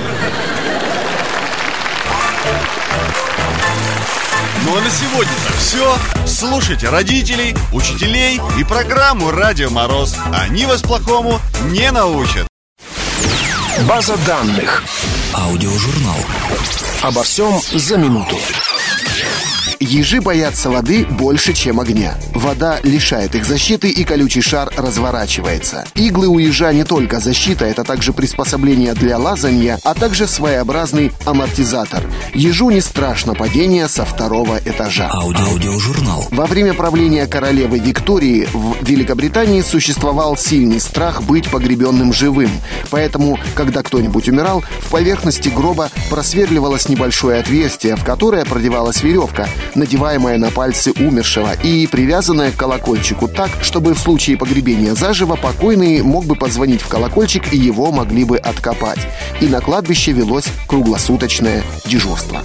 Все. 5.68 5.98
Слушайте 6.26 6.88
родителей, 6.88 7.54
учителей 7.74 8.40
и 8.58 8.64
программу 8.64 9.32
«Радио 9.32 9.70
Мороз». 9.70 10.16
Они 10.34 10.66
вас 10.66 10.82
плохому 10.82 11.42
не 11.66 11.92
научат. 11.92 12.48
База 13.82 14.16
данных. 14.26 14.84
Аудиожурнал. 15.34 16.16
Обо 17.02 17.22
всем 17.24 17.60
за 17.74 17.98
минуту. 17.98 18.38
Ежи 19.80 20.22
боятся 20.22 20.72
воды 20.72 21.06
больше, 21.06 21.54
чем 21.54 21.80
огня. 21.80 22.16
Вода 22.34 22.80
лишает 22.82 23.36
их 23.36 23.46
защиты, 23.46 23.90
и 23.90 24.04
колючий 24.04 24.42
шар 24.42 24.72
разворачивается. 24.76 25.86
Иглы 25.94 26.28
у 26.28 26.40
ежа 26.40 26.74
не 26.74 26.84
только 26.84 27.20
защита, 27.20 27.66
это 27.66 27.84
также 27.84 28.12
приспособление 28.12 28.94
для 28.96 29.20
лазанья, 29.20 29.80
а 29.84 29.94
также 29.94 30.28
своеобразный 30.28 31.12
амортизатор. 31.26 32.04
Ежу 32.34 32.72
не 32.72 32.82
страшно 32.82 33.36
падение 33.36 33.88
со 33.88 34.04
второго 34.04 34.60
этажа. 34.66 35.12
Аудиожурнал. 35.14 36.28
Во 36.32 36.48
время 36.48 36.74
правления 36.74 37.28
королевы 37.28 37.78
Виктории 37.78 38.48
в 38.54 38.84
Великобритании 38.84 39.62
существовал 39.62 40.38
сильный 40.38 40.80
страх 40.80 41.22
быть 41.22 41.50
погребенным 41.50 42.14
живым. 42.14 42.50
Поэтому, 42.90 43.40
когда 43.54 43.84
кто-нибудь 43.84 44.28
умирал, 44.28 44.64
в 44.82 44.90
поверхности 44.90 45.50
гроба 45.50 45.92
просверливалось 46.10 46.90
небольшое 46.90 47.40
отверстие, 47.42 47.96
в 47.96 48.04
которое 48.04 48.44
продевалась 48.44 49.04
веревка, 49.04 49.48
надеваемая 49.76 50.38
на 50.38 50.52
пальцы 50.52 50.92
умершего 50.92 51.54
и 51.54 51.88
привязанная 51.88 52.52
к 52.52 52.56
колокольчику 52.56 53.28
так, 53.28 53.50
чтобы 53.62 53.94
в 53.94 54.00
случае 54.00 54.38
погребения 54.38 54.96
заживо 54.96 55.36
покойный 55.36 56.02
мог 56.02 56.26
бы 56.26 56.36
позвонить 56.36 56.82
в 56.82 56.88
колокольчик 56.88 57.54
и 57.54 57.58
его 57.58 57.92
могли 57.92 58.24
бы 58.24 58.38
откопать. 58.38 59.00
И 59.42 59.48
на 59.48 59.62
кладбище 59.62 60.12
велось 60.12 60.48
круглосуточное 60.68 61.64
дежурство. 61.86 62.42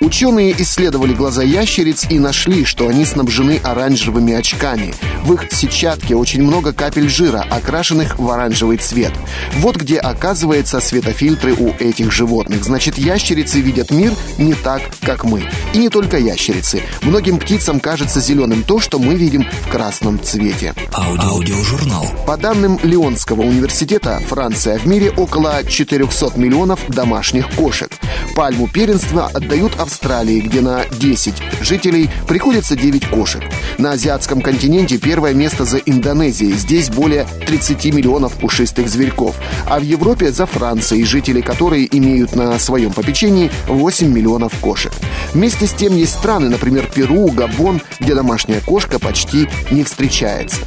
Ученые 0.00 0.54
исследовали 0.62 1.12
глаза 1.12 1.42
ящериц 1.42 2.06
и 2.08 2.18
нашли, 2.18 2.64
что 2.64 2.88
они 2.88 3.04
снабжены 3.04 3.60
оранжевыми 3.62 4.32
очками. 4.32 4.94
В 5.24 5.34
их 5.34 5.52
сетчатке 5.52 6.16
очень 6.16 6.42
много 6.42 6.72
капель 6.72 7.10
жира, 7.10 7.44
окрашенных 7.50 8.18
в 8.18 8.30
оранжевый 8.30 8.78
цвет. 8.78 9.12
Вот 9.58 9.76
где 9.76 9.98
оказывается 9.98 10.80
светофильтры 10.80 11.52
у 11.52 11.74
этих 11.78 12.12
животных. 12.12 12.64
Значит, 12.64 12.96
ящерицы 12.96 13.60
видят 13.60 13.90
мир 13.90 14.14
не 14.38 14.54
так, 14.54 14.80
как 15.02 15.24
мы. 15.24 15.42
И 15.74 15.78
не 15.78 15.90
только 15.90 16.16
ящерицы. 16.16 16.82
Многим 17.02 17.38
птицам 17.38 17.78
кажется 17.78 18.20
зеленым 18.20 18.62
то, 18.62 18.80
что 18.80 18.98
мы 18.98 19.16
видим 19.16 19.46
в 19.66 19.68
красном 19.68 20.18
цвете. 20.22 20.72
Аудиожурнал. 20.94 22.06
По 22.26 22.38
данным 22.38 22.80
Лионского 22.82 23.42
университета, 23.42 24.18
Франция 24.26 24.78
в 24.78 24.86
мире 24.86 25.10
около 25.10 25.62
400 25.62 26.38
миллионов 26.38 26.80
домашних 26.88 27.50
кошек. 27.50 27.90
Пальму 28.34 28.66
первенства 28.68 29.26
отдают 29.26 29.78
Австралии, 29.90 30.38
где 30.38 30.60
на 30.60 30.84
10 30.86 31.34
жителей 31.62 32.08
приходится 32.28 32.76
9 32.76 33.08
кошек. 33.08 33.42
На 33.76 33.92
азиатском 33.92 34.40
континенте 34.40 34.98
первое 34.98 35.34
место 35.34 35.64
за 35.64 35.78
Индонезией. 35.78 36.52
Здесь 36.52 36.90
более 36.90 37.26
30 37.46 37.86
миллионов 37.86 38.34
пушистых 38.34 38.88
зверьков. 38.88 39.34
А 39.66 39.80
в 39.80 39.82
Европе 39.82 40.30
за 40.30 40.46
Францией, 40.46 41.04
жители 41.04 41.40
которой 41.40 41.88
имеют 41.90 42.36
на 42.36 42.56
своем 42.60 42.92
попечении 42.92 43.50
8 43.66 44.06
миллионов 44.06 44.52
кошек. 44.60 44.92
Вместе 45.34 45.66
с 45.66 45.72
тем 45.72 45.96
есть 45.96 46.12
страны, 46.12 46.48
например, 46.48 46.86
Перу, 46.86 47.28
Габон, 47.32 47.82
где 47.98 48.14
домашняя 48.14 48.60
кошка 48.60 49.00
почти 49.00 49.48
не 49.72 49.82
встречается. 49.82 50.58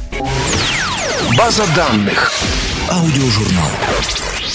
База 1.38 1.64
данных. 1.74 2.30
Аудиожурнал. 2.90 3.70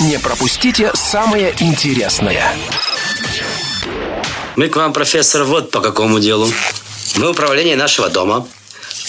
Не 0.02 0.20
пропустите 0.20 0.92
самое 0.94 1.56
интересное. 1.60 2.44
Мы 4.60 4.68
к 4.68 4.75
вам, 4.75 4.92
профессор, 4.92 5.46
вот 5.46 5.72
по 5.72 5.80
какому 5.80 6.20
делу. 6.20 6.51
Мы 7.16 7.30
управление 7.30 7.78
нашего 7.78 8.10
дома. 8.10 8.46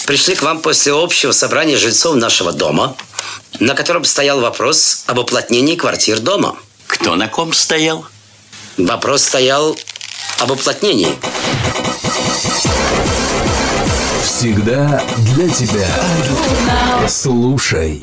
Пришли 0.05 0.33
к 0.33 0.43
вам 0.43 0.61
после 0.61 0.93
общего 0.93 1.33
собрания 1.33 1.75
жильцов 1.75 2.15
нашего 2.15 2.53
дома, 2.53 2.95
на 3.59 3.75
котором 3.75 4.05
стоял 4.05 4.39
вопрос 4.39 5.03
об 5.07 5.17
уплотнении 5.17 5.75
квартир 5.75 6.19
дома. 6.19 6.55
Кто 6.87 7.17
на 7.17 7.27
ком 7.27 7.51
стоял? 7.51 8.05
Вопрос 8.77 9.23
стоял 9.23 9.77
об 10.39 10.51
уплотнении. 10.51 11.17
Всегда 14.21 15.01
для 15.33 15.49
тебя. 15.49 15.87
Слушай. 17.07 17.99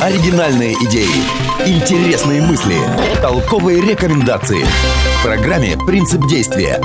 Оригинальные 0.00 0.74
идеи, 0.84 1.24
интересные 1.66 2.40
мысли, 2.40 2.76
толковые 3.20 3.80
рекомендации. 3.80 4.64
В 5.18 5.24
программе 5.24 5.76
«Принцип 5.76 6.26
действия». 6.28 6.80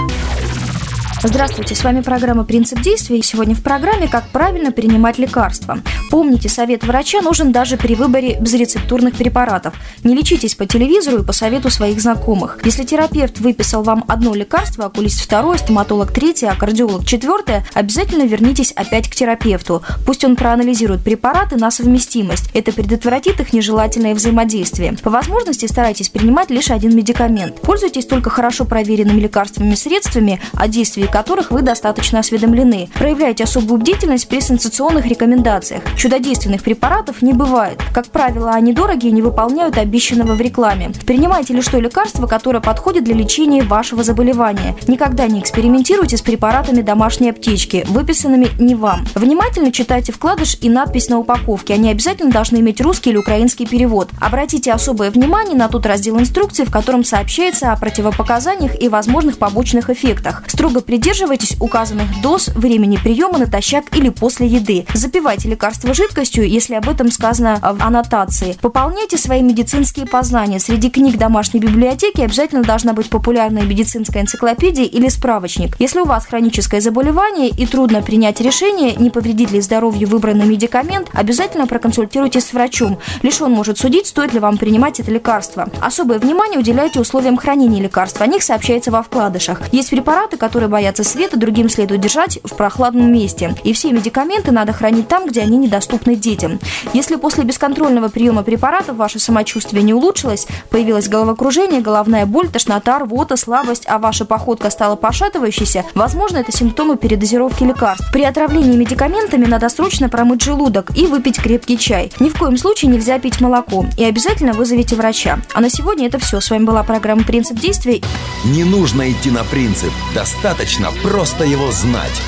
Здравствуйте, 1.27 1.74
с 1.74 1.84
вами 1.84 2.01
программа 2.01 2.44
«Принцип 2.44 2.82
действия» 2.82 3.17
и 3.17 3.24
сегодня 3.24 3.55
в 3.55 3.63
программе 3.63 4.08
«Как 4.08 4.29
правильно 4.29 4.72
принимать 4.72 5.17
лекарства». 5.17 5.79
Помните, 6.12 6.50
совет 6.50 6.84
врача 6.84 7.20
нужен 7.22 7.51
даже 7.51 7.77
при 7.77 7.96
выборе 7.96 8.38
безрецептурных 8.39 9.15
препаратов. 9.15 9.74
Не 10.03 10.13
лечитесь 10.13 10.53
по 10.53 10.67
телевизору 10.67 11.24
и 11.24 11.25
по 11.25 11.34
совету 11.34 11.72
своих 11.72 12.00
знакомых. 12.00 12.60
Если 12.63 12.84
терапевт 12.84 13.39
выписал 13.39 13.82
вам 13.82 14.05
одно 14.08 14.36
лекарство, 14.36 14.86
окулист 14.86 15.20
второе, 15.20 15.58
стоматолог 15.58 16.13
третье, 16.13 16.51
а 16.51 16.55
кардиолог 16.55 17.08
четвертое, 17.08 17.65
обязательно 17.74 18.24
вернитесь 18.24 18.72
опять 18.74 19.10
к 19.10 19.15
терапевту. 19.15 19.82
Пусть 20.05 20.24
он 20.24 20.36
проанализирует 20.36 21.03
препараты 21.03 21.55
на 21.55 21.72
совместимость. 21.72 22.51
Это 22.53 22.72
предотвратит 22.72 23.39
их 23.39 23.51
нежелательное 23.51 24.13
взаимодействие. 24.13 24.96
По 25.01 25.10
возможности 25.10 25.65
старайтесь 25.65 26.10
принимать 26.10 26.51
лишь 26.51 26.70
один 26.70 26.96
медикамент. 26.96 27.60
Пользуйтесь 27.62 28.05
только 28.05 28.29
хорошо 28.29 28.63
проверенными 28.65 29.22
лекарственными 29.22 29.75
средствами, 29.75 30.39
о 30.53 30.67
действии 30.67 31.10
которых 31.16 31.50
вы 31.50 31.62
достаточно 31.62 32.20
осведомлены. 32.20 32.90
Проявляйте 32.94 33.46
особую 33.46 33.80
бдительность 33.80 34.28
при 34.28 34.42
сенсационных 34.42 35.06
рекомендациях. 35.06 35.82
Чудодейственных 35.96 36.62
препаратов 36.62 37.22
не 37.22 37.32
бывает. 37.32 37.82
Как 37.94 38.08
правило, 38.08 38.52
они 38.52 38.74
дорогие 38.74 39.12
и 39.14 39.16
не 39.16 39.22
выполняют 39.22 39.78
обещанного 39.78 40.34
в 40.34 40.42
рекламе. 40.42 40.92
Принимайте 41.06 41.54
лишь 41.54 41.68
то 41.68 41.80
лекарство, 41.80 42.28
которое 42.28 42.60
подходит 42.60 43.06
для 43.06 43.16
лечения 43.16 43.64
вашего 43.64 44.04
заболевания. 44.04 44.76
Никогда 44.90 45.28
не 45.28 45.40
экспериментируйте 45.40 46.18
с 46.18 46.22
препаратами 46.22 46.82
домашней 46.82 47.30
аптечки, 47.30 47.86
выписанными 47.88 48.50
не 48.60 48.76
вам. 48.76 49.08
Внимательно 49.16 49.72
читайте 49.72 50.12
вкладыш 50.12 50.58
и 50.60 50.68
надпись 50.68 51.08
на 51.08 51.18
упаковке. 51.20 51.76
Они 51.76 51.90
обязательно 51.92 52.32
должны 52.32 52.58
иметь 52.58 52.82
русский 52.82 53.12
или 53.12 53.18
украинский 53.18 53.66
перевод. 53.66 54.10
Обратите 54.20 54.74
особое 54.74 55.12
внимание 55.12 55.56
на 55.56 55.70
тот 55.70 55.86
раздел 55.86 56.20
инструкции, 56.20 56.66
в 56.66 56.72
котором 56.72 57.06
сообщается 57.06 57.72
о 57.72 57.78
противопоказаниях 57.78 58.82
и 58.82 58.90
возможных 58.90 59.38
побочных 59.38 59.90
эффектах. 59.90 60.44
Строго 60.48 60.82
при 60.82 60.95
придерживайтесь 60.96 61.58
указанных 61.60 62.22
доз, 62.22 62.48
времени 62.56 62.98
приема 63.04 63.38
натощак 63.38 63.94
или 63.98 64.08
после 64.08 64.48
еды. 64.48 64.86
Запивайте 64.94 65.50
лекарства 65.50 65.94
жидкостью, 65.94 66.48
если 66.48 66.75
об 66.75 66.88
этом 66.88 67.12
сказано 67.12 67.60
в 67.62 67.84
аннотации. 67.86 68.56
Пополняйте 68.62 69.18
свои 69.18 69.42
медицинские 69.42 70.06
познания. 70.06 70.58
Среди 70.58 70.90
книг 70.90 71.18
домашней 71.18 71.60
библиотеки 71.60 72.22
обязательно 72.22 72.64
должна 72.64 72.94
быть 72.94 73.10
популярная 73.10 73.64
медицинская 73.64 74.24
энциклопедия 74.24 74.86
или 74.86 75.10
справочник. 75.10 75.75
Если 75.80 76.00
у 76.00 76.06
вас 76.06 76.28
хроническое 76.28 76.80
заболевание 76.80 77.50
и 77.50 77.66
трудно 77.66 78.02
принять 78.02 78.40
решение, 78.40 78.96
не 78.96 79.10
повредит 79.10 79.52
ли 79.52 79.60
здоровью 79.60 80.08
выбранный 80.08 80.46
медикамент, 80.46 81.10
обязательно 81.12 81.68
проконсультируйтесь 81.68 82.46
с 82.46 82.54
врачом. 82.54 83.00
Лишь 83.22 83.42
он 83.42 83.52
может 83.52 83.78
судить, 83.78 84.08
стоит 84.08 84.32
ли 84.32 84.40
вам 84.40 84.58
принимать 84.58 85.02
это 85.02 85.12
лекарство. 85.12 85.68
Особое 85.82 86.20
внимание 86.20 86.58
уделяйте 86.58 87.02
условиям 87.02 87.36
хранения 87.36 87.84
лекарства. 87.84 88.24
О 88.24 88.28
них 88.28 88.44
сообщается 88.44 88.92
во 88.92 89.04
вкладышах. 89.04 89.74
Есть 89.74 89.90
препараты, 89.90 90.38
которые 90.38 90.70
боятся 90.70 90.85
света, 91.04 91.38
другим 91.38 91.70
следует 91.70 92.01
держать 92.01 92.39
в 92.44 92.56
прохладном 92.56 93.12
месте. 93.12 93.56
И 93.63 93.74
все 93.74 93.92
медикаменты 93.92 94.51
надо 94.51 94.74
хранить 94.74 95.08
там, 95.08 95.27
где 95.27 95.42
они 95.42 95.58
недоступны 95.58 96.15
детям. 96.15 96.60
Если 96.94 97.15
после 97.15 97.44
бесконтрольного 97.44 98.10
приема 98.10 98.44
препаратов 98.44 98.98
ваше 98.98 99.20
самочувствие 99.20 99.84
не 99.84 99.94
улучшилось, 99.94 100.48
появилось 100.70 101.08
головокружение, 101.08 101.82
головная 101.82 102.25
боль, 102.25 102.50
тошнота, 102.50 103.00
рвота, 103.00 103.38
слабость, 103.38 103.86
а 103.88 104.00
ваша 104.00 104.25
походка 104.25 104.70
стала 104.70 104.96
пошатывающейся, 104.96 105.86
возможно, 105.94 106.38
это 106.38 106.51
симптомы 106.51 106.98
передозировки 106.98 107.63
лекарств. 107.63 108.12
При 108.12 108.24
отравлении 108.24 108.75
медикаментами 108.75 109.46
надо 109.46 109.70
срочно 109.70 110.10
промыть 110.10 110.44
желудок 110.44 110.92
и 110.98 111.08
выпить 111.08 111.42
крепкий 111.42 111.77
чай. 111.77 112.12
Ни 112.20 112.30
в 112.30 112.38
коем 112.38 112.58
случае 112.58 112.92
нельзя 112.92 113.20
пить 113.20 113.42
молоко. 113.42 113.86
И 113.98 114.04
обязательно 114.04 114.54
вызовите 114.54 114.96
врача. 114.96 115.39
А 115.54 115.62
на 115.62 115.70
сегодня 115.70 116.08
это 116.08 116.20
все. 116.20 116.39
С 116.39 116.50
вами 116.50 116.65
была 116.65 116.84
программа 116.84 117.24
«Принцип 117.24 117.58
действий». 117.60 118.04
Не 118.44 118.63
нужно 118.63 119.10
идти 119.10 119.32
на 119.32 119.44
принцип. 119.44 119.92
Достаточно 120.13 120.75
просто 121.03 121.44
его 121.46 121.72
знать. 121.72 122.22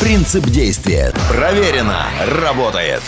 Принцип 0.00 0.46
действия. 0.46 1.12
Проверено. 1.28 2.06
Работает. 2.42 3.02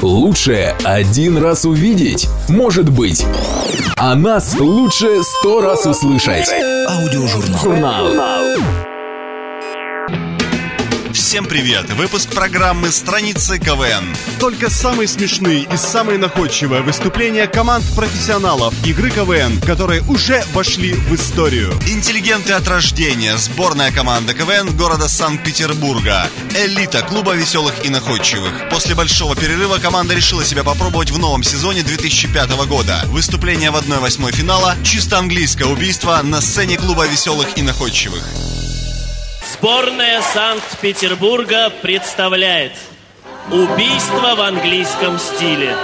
Лучше 0.00 0.74
один 0.82 1.36
раз 1.36 1.66
увидеть, 1.66 2.28
может 2.48 2.88
быть. 2.88 3.26
А 3.96 4.14
нас 4.14 4.58
лучше 4.58 5.22
сто 5.22 5.60
раз 5.60 5.84
услышать. 5.84 6.48
Аудиожурнал. 6.88 7.60
Журнал. 7.60 8.89
Всем 11.30 11.46
привет! 11.46 11.88
Выпуск 11.90 12.30
программы 12.30 12.90
«Страницы 12.90 13.60
КВН». 13.60 14.16
Только 14.40 14.68
самые 14.68 15.06
смешные 15.06 15.62
и 15.62 15.76
самые 15.76 16.18
находчивые 16.18 16.82
выступления 16.82 17.46
команд 17.46 17.84
профессионалов 17.94 18.74
игры 18.84 19.12
КВН, 19.12 19.60
которые 19.60 20.02
уже 20.08 20.44
вошли 20.52 20.92
в 20.92 21.14
историю. 21.14 21.72
Интеллигенты 21.86 22.52
от 22.54 22.66
рождения, 22.66 23.36
сборная 23.36 23.92
команда 23.92 24.34
КВН 24.34 24.76
города 24.76 25.08
Санкт-Петербурга, 25.08 26.28
элита 26.56 27.02
клуба 27.02 27.36
веселых 27.36 27.84
и 27.84 27.90
находчивых. 27.90 28.68
После 28.68 28.96
большого 28.96 29.36
перерыва 29.36 29.78
команда 29.78 30.14
решила 30.14 30.44
себя 30.44 30.64
попробовать 30.64 31.12
в 31.12 31.18
новом 31.20 31.44
сезоне 31.44 31.84
2005 31.84 32.50
года. 32.66 33.04
Выступление 33.06 33.70
в 33.70 33.76
1-8 33.76 34.32
финала, 34.32 34.74
чисто 34.82 35.18
английское 35.18 35.66
убийство 35.66 36.20
на 36.24 36.40
сцене 36.40 36.76
клуба 36.76 37.06
веселых 37.06 37.56
и 37.56 37.62
находчивых. 37.62 38.24
Сборная 39.60 40.22
Санкт-Петербурга 40.22 41.68
представляет 41.82 42.72
Убийство 43.52 44.34
в 44.34 44.40
английском 44.40 45.18
стиле 45.18 45.76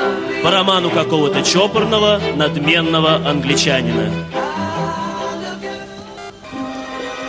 По 0.43 0.51
роману 0.51 0.89
какого-то 0.89 1.43
чопорного, 1.43 2.19
надменного 2.37 3.17
англичанина 3.17 4.11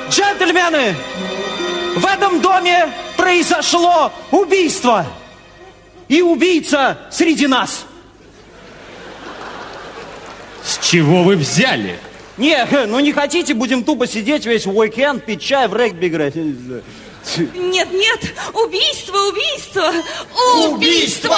Джентльмены, 0.10 0.96
в 1.98 2.06
этом 2.06 2.40
доме 2.40 2.94
произошло 3.18 4.14
убийство. 4.32 5.06
И 6.08 6.22
убийца 6.22 6.98
среди 7.12 7.46
нас. 7.48 7.86
С 10.64 10.78
чего 10.78 11.24
вы 11.24 11.36
взяли? 11.36 12.00
Не, 12.38 12.66
ну 12.88 13.00
не 13.00 13.14
хотите, 13.14 13.54
будем 13.54 13.84
тупо 13.84 14.08
сидеть 14.08 14.46
весь 14.46 14.66
уикенд, 14.66 15.26
пить 15.26 15.42
чай, 15.42 15.68
в 15.68 15.76
регби 15.76 16.08
играть. 16.08 16.36
Нет, 16.36 17.92
нет, 17.92 18.34
убийство, 18.54 19.18
убийство! 19.30 19.92
Убийство! 20.70 21.38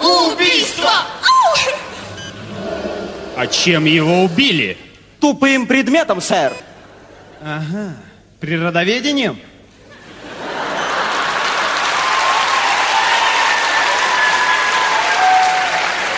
Убийство! 0.00 0.90
А 3.36 3.46
чем 3.46 3.84
его 3.84 4.22
убили? 4.24 4.78
Тупым 5.20 5.66
предметом, 5.66 6.22
сэр. 6.22 6.54
Ага. 7.42 7.96
Природоведением? 8.40 9.38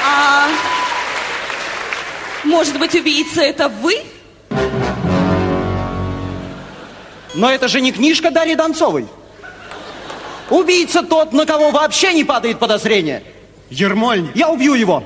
А 0.05 0.49
может 2.45 2.79
быть, 2.79 2.95
убийца 2.95 3.43
это 3.43 3.69
вы? 3.69 3.97
Но 7.35 7.51
это 7.51 7.69
же 7.69 7.81
не 7.81 7.93
книжка 7.93 8.31
Дарьи 8.31 8.55
Донцовой. 8.55 9.07
Убийца 10.51 11.03
тот, 11.03 11.33
на 11.33 11.45
кого 11.45 11.71
вообще 11.71 12.13
не 12.13 12.25
падает 12.25 12.59
подозрение. 12.59 13.23
Ермольник. 13.71 14.35
Я 14.35 14.49
убью 14.49 14.75
его. 14.75 15.05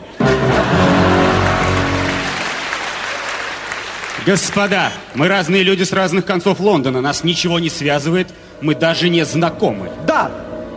Господа, 4.24 4.92
мы 5.14 5.26
разные 5.26 5.64
люди 5.64 5.82
с 5.82 5.92
разных 5.92 6.24
концов 6.24 6.61
Лондона. 6.61 7.00
Нас 7.00 7.24
ничего 7.24 7.58
не 7.58 7.70
связывает. 7.70 8.28
Мы 8.61 8.76
даже 8.76 9.08
не 9.08 9.24
знакомы. 9.24 9.90
Да. 10.06 10.30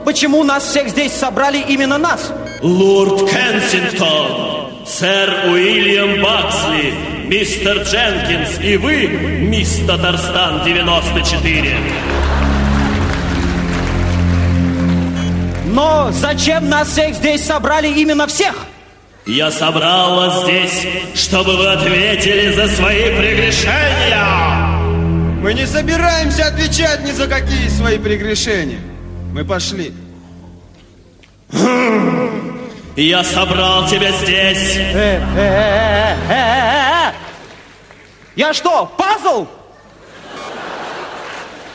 Почему 0.04 0.44
нас 0.44 0.66
всех 0.66 0.90
здесь 0.90 1.12
собрали 1.14 1.60
именно 1.68 1.98
нас? 1.98 2.32
Лорд 2.62 3.30
Кенсингтон, 3.30 4.86
сэр 4.86 5.50
Уильям 5.52 6.22
Баксли, 6.22 6.94
мистер 7.28 7.84
Дженкинс 7.84 8.60
и 8.62 8.78
вы, 8.78 9.08
мисс 9.08 9.80
Татарстан 9.88 10.64
94. 10.64 11.78
Но 15.68 16.10
зачем 16.12 16.70
нас 16.70 16.90
всех 16.90 17.16
здесь 17.16 17.44
собрали 17.44 17.88
именно 17.88 18.28
всех? 18.28 18.56
Я 19.26 19.52
собрал 19.52 20.16
вас 20.16 20.44
здесь, 20.44 20.88
чтобы 21.16 21.58
вы 21.58 21.68
ответили 21.68 22.52
за 22.52 22.68
свои 22.68 23.16
прегрешения. 23.18 24.56
Мы 25.42 25.54
не 25.54 25.66
собираемся 25.66 26.46
отвечать 26.48 27.04
ни 27.04 27.12
за 27.12 27.28
какие 27.28 27.68
свои 27.70 27.98
прегрешения. 27.98 28.80
Мы 29.34 29.44
пошли. 29.44 29.94
Я 32.96 33.24
собрал 33.24 33.88
тебя 33.88 34.12
здесь. 34.12 34.78
Э, 34.78 34.94
э, 34.96 35.22
э, 35.36 36.16
э, 36.30 36.34
э, 36.34 36.92
э. 36.92 36.95
Я 38.36 38.54
что, 38.54 38.92
пазл? 38.98 39.48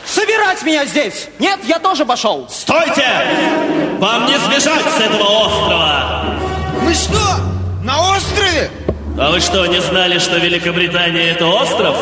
Собирать 0.05 0.61
меня 0.63 0.85
здесь? 0.85 1.29
Нет, 1.39 1.59
я 1.63 1.79
тоже 1.79 2.05
пошел. 2.05 2.47
Стойте! 2.49 3.07
Вам 3.97 4.25
не 4.27 4.37
сбежать 4.37 4.83
с 4.83 4.99
этого 4.99 5.45
острова! 5.45 6.25
Мы 6.81 6.93
что, 6.93 7.19
на 7.83 8.11
острове? 8.11 8.69
А 9.19 9.31
вы 9.31 9.39
что, 9.39 9.65
не 9.65 9.81
знали, 9.81 10.19
что 10.19 10.37
Великобритания 10.37 11.31
это 11.31 11.47
остров? 11.47 11.95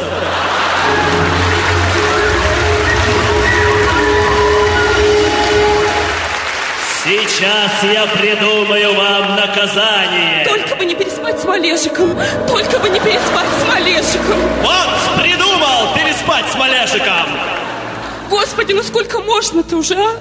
Сейчас 7.39 7.83
я 7.83 8.05
придумаю 8.05 8.93
вам 8.95 9.37
наказание. 9.37 10.43
Только 10.43 10.75
бы 10.75 10.83
не 10.83 10.93
переспать 10.93 11.39
с 11.39 11.45
Малежиком! 11.45 12.13
Только 12.45 12.79
бы 12.79 12.89
не 12.89 12.99
переспать 12.99 13.47
с 13.57 13.65
Малежиком! 13.65 14.39
Вот, 14.61 15.21
придумал 15.21 15.95
переспать 15.95 16.51
с 16.51 16.55
Малежиком! 16.55 17.27
Господи, 18.29 18.73
ну 18.73 18.83
сколько 18.83 19.21
можно-то 19.21 19.77
уже, 19.77 19.95
а? 19.95 20.19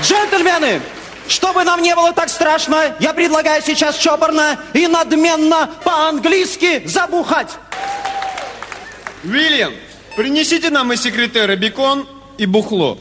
Джентльмены, 0.00 0.80
чтобы 1.26 1.64
нам 1.64 1.82
не 1.82 1.96
было 1.96 2.12
так 2.12 2.28
страшно, 2.28 2.94
я 3.00 3.12
предлагаю 3.12 3.60
сейчас 3.62 3.96
чопорно 3.96 4.60
и 4.74 4.86
надменно 4.86 5.68
по-английски 5.82 6.86
забухать. 6.86 7.50
Уильям, 9.24 9.72
принесите 10.14 10.70
нам 10.70 10.92
из 10.92 11.02
секретера 11.02 11.56
бекон 11.56 12.08
и 12.38 12.46
бухло. 12.46 12.96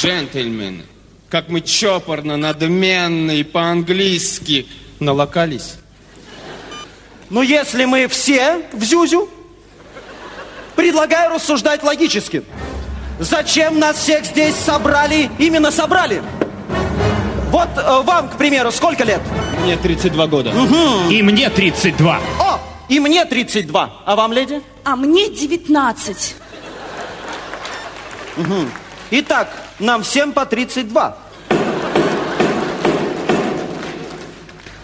Джентльмены, 0.00 0.84
как 1.28 1.50
мы 1.50 1.60
чопорно, 1.60 2.38
надменно 2.38 3.32
и 3.32 3.42
по-английски 3.42 4.66
налокались. 4.98 5.74
Но 7.28 7.42
если 7.42 7.84
мы 7.84 8.08
все 8.08 8.62
в 8.72 8.82
Зюзю, 8.82 9.28
предлагаю 10.74 11.34
рассуждать 11.34 11.82
логически. 11.82 12.42
Зачем 13.18 13.78
нас 13.78 13.98
всех 13.98 14.24
здесь 14.24 14.54
собрали, 14.54 15.30
именно 15.38 15.70
собрали? 15.70 16.22
Вот 17.50 17.68
э, 17.76 18.02
вам, 18.02 18.30
к 18.30 18.38
примеру, 18.38 18.72
сколько 18.72 19.04
лет? 19.04 19.20
Мне 19.62 19.76
32 19.76 20.26
года. 20.28 20.54
И 21.10 21.20
мне 21.20 21.50
32. 21.50 22.20
О, 22.38 22.60
И 22.88 22.98
мне 23.00 23.26
32. 23.26 24.02
А 24.06 24.16
вам, 24.16 24.32
леди? 24.32 24.62
А 24.82 24.96
мне 24.96 25.28
19. 25.28 26.36
Угу. 28.38 28.54
Итак, 29.10 29.69
нам 29.80 30.02
всем 30.02 30.32
по 30.32 30.46
32. 30.46 31.16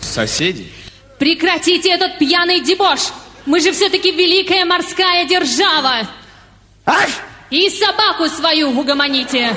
Соседи? 0.00 0.72
Прекратите 1.18 1.90
этот 1.90 2.18
пьяный 2.18 2.60
дебош! 2.60 3.00
Мы 3.44 3.60
же 3.60 3.72
все-таки 3.72 4.10
великая 4.10 4.64
морская 4.64 5.24
держава! 5.24 6.08
Ай! 6.84 7.08
И 7.50 7.70
собаку 7.70 8.26
свою 8.28 8.70
угомоните! 8.70 9.56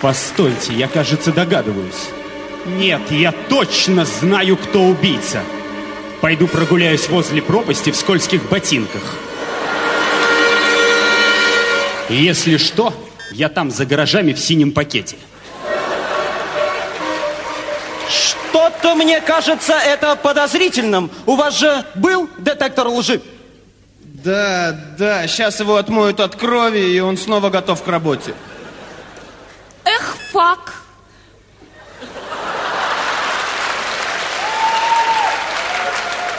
Постойте, 0.00 0.74
я, 0.74 0.86
кажется, 0.86 1.32
догадываюсь. 1.32 2.08
Нет, 2.66 3.10
я 3.10 3.32
точно 3.32 4.04
знаю, 4.04 4.56
кто 4.56 4.82
убийца. 4.84 5.42
Пойду 6.20 6.46
прогуляюсь 6.46 7.08
возле 7.08 7.42
пропасти 7.42 7.90
в 7.90 7.96
скользких 7.96 8.48
ботинках. 8.48 9.16
Если 12.08 12.56
что, 12.56 12.94
я 13.32 13.48
там 13.48 13.70
за 13.70 13.84
гаражами 13.84 14.32
в 14.32 14.38
синем 14.38 14.72
пакете. 14.72 15.16
Что-то 18.08 18.94
мне 18.94 19.20
кажется 19.20 19.74
это 19.74 20.16
подозрительным. 20.16 21.10
У 21.26 21.36
вас 21.36 21.58
же 21.58 21.84
был 21.94 22.28
детектор 22.38 22.88
лжи? 22.88 23.20
Да, 24.00 24.72
да, 24.98 25.26
сейчас 25.26 25.60
его 25.60 25.76
отмоют 25.76 26.18
от 26.20 26.34
крови, 26.34 26.80
и 26.80 26.98
он 26.98 27.16
снова 27.16 27.50
готов 27.50 27.82
к 27.82 27.88
работе. 27.88 28.34
Эх, 29.84 30.16
фак. 30.32 30.74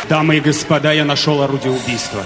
Дамы 0.09 0.37
и 0.37 0.39
господа, 0.39 0.91
я 0.91 1.05
нашел 1.05 1.41
орудие 1.41 1.71
убийства. 1.71 2.23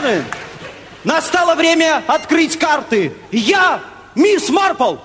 Джентльмены, 0.00 0.24
настало 1.04 1.54
время 1.54 2.02
открыть 2.06 2.58
карты. 2.58 3.12
Я 3.30 3.80
мисс 4.14 4.48
Марпл. 4.48 4.96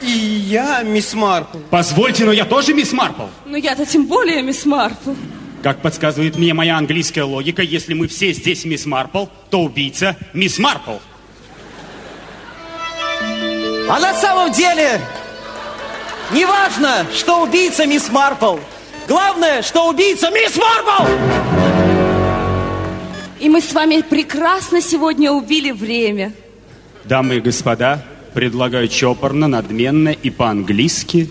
И 0.00 0.06
я 0.08 0.82
мисс 0.82 1.14
Марпл. 1.14 1.58
Позвольте, 1.70 2.24
но 2.24 2.32
я 2.32 2.44
тоже 2.44 2.74
мисс 2.74 2.92
Марпл. 2.92 3.26
Ну 3.46 3.56
я-то 3.56 3.86
тем 3.86 4.06
более 4.06 4.42
мисс 4.42 4.66
Марпл. 4.66 5.12
Как 5.62 5.80
подсказывает 5.80 6.36
мне 6.36 6.54
моя 6.54 6.76
английская 6.76 7.22
логика, 7.22 7.62
если 7.62 7.94
мы 7.94 8.08
все 8.08 8.32
здесь 8.32 8.64
мисс 8.64 8.84
Марпл, 8.84 9.26
то 9.48 9.60
убийца 9.60 10.16
мисс 10.32 10.58
Марпл. 10.58 10.96
А 13.88 14.00
на 14.00 14.14
самом 14.14 14.50
деле, 14.52 15.00
неважно, 16.32 17.06
что 17.14 17.42
убийца 17.42 17.86
мисс 17.86 18.08
Марпл. 18.10 18.58
Главное, 19.08 19.62
что 19.62 19.88
убийца 19.88 20.30
мисс 20.30 20.56
Марпл! 20.56 21.10
И 23.40 23.48
мы 23.48 23.60
с 23.60 23.72
вами 23.72 24.02
прекрасно 24.02 24.80
сегодня 24.80 25.32
убили 25.32 25.72
время. 25.72 26.32
Дамы 27.04 27.36
и 27.36 27.40
господа, 27.40 28.04
предлагаю 28.34 28.86
чопорно, 28.88 29.48
надменно 29.48 30.10
и 30.10 30.30
по-английски. 30.30 31.28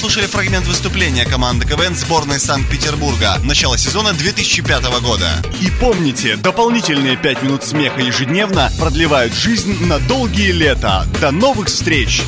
Прослушали 0.00 0.28
фрагмент 0.28 0.66
выступления 0.66 1.26
команды 1.26 1.66
КВН 1.66 1.94
сборной 1.94 2.40
Санкт-Петербурга 2.40 3.38
начала 3.44 3.76
сезона 3.76 4.14
2005 4.14 4.84
года. 5.02 5.28
И 5.60 5.70
помните, 5.78 6.36
дополнительные 6.36 7.18
5 7.18 7.42
минут 7.42 7.64
смеха 7.64 8.00
ежедневно 8.00 8.72
продлевают 8.78 9.34
жизнь 9.34 9.84
на 9.84 9.98
долгие 9.98 10.52
лета. 10.52 11.04
До 11.20 11.30
новых 11.30 11.68
встреч! 11.68 12.22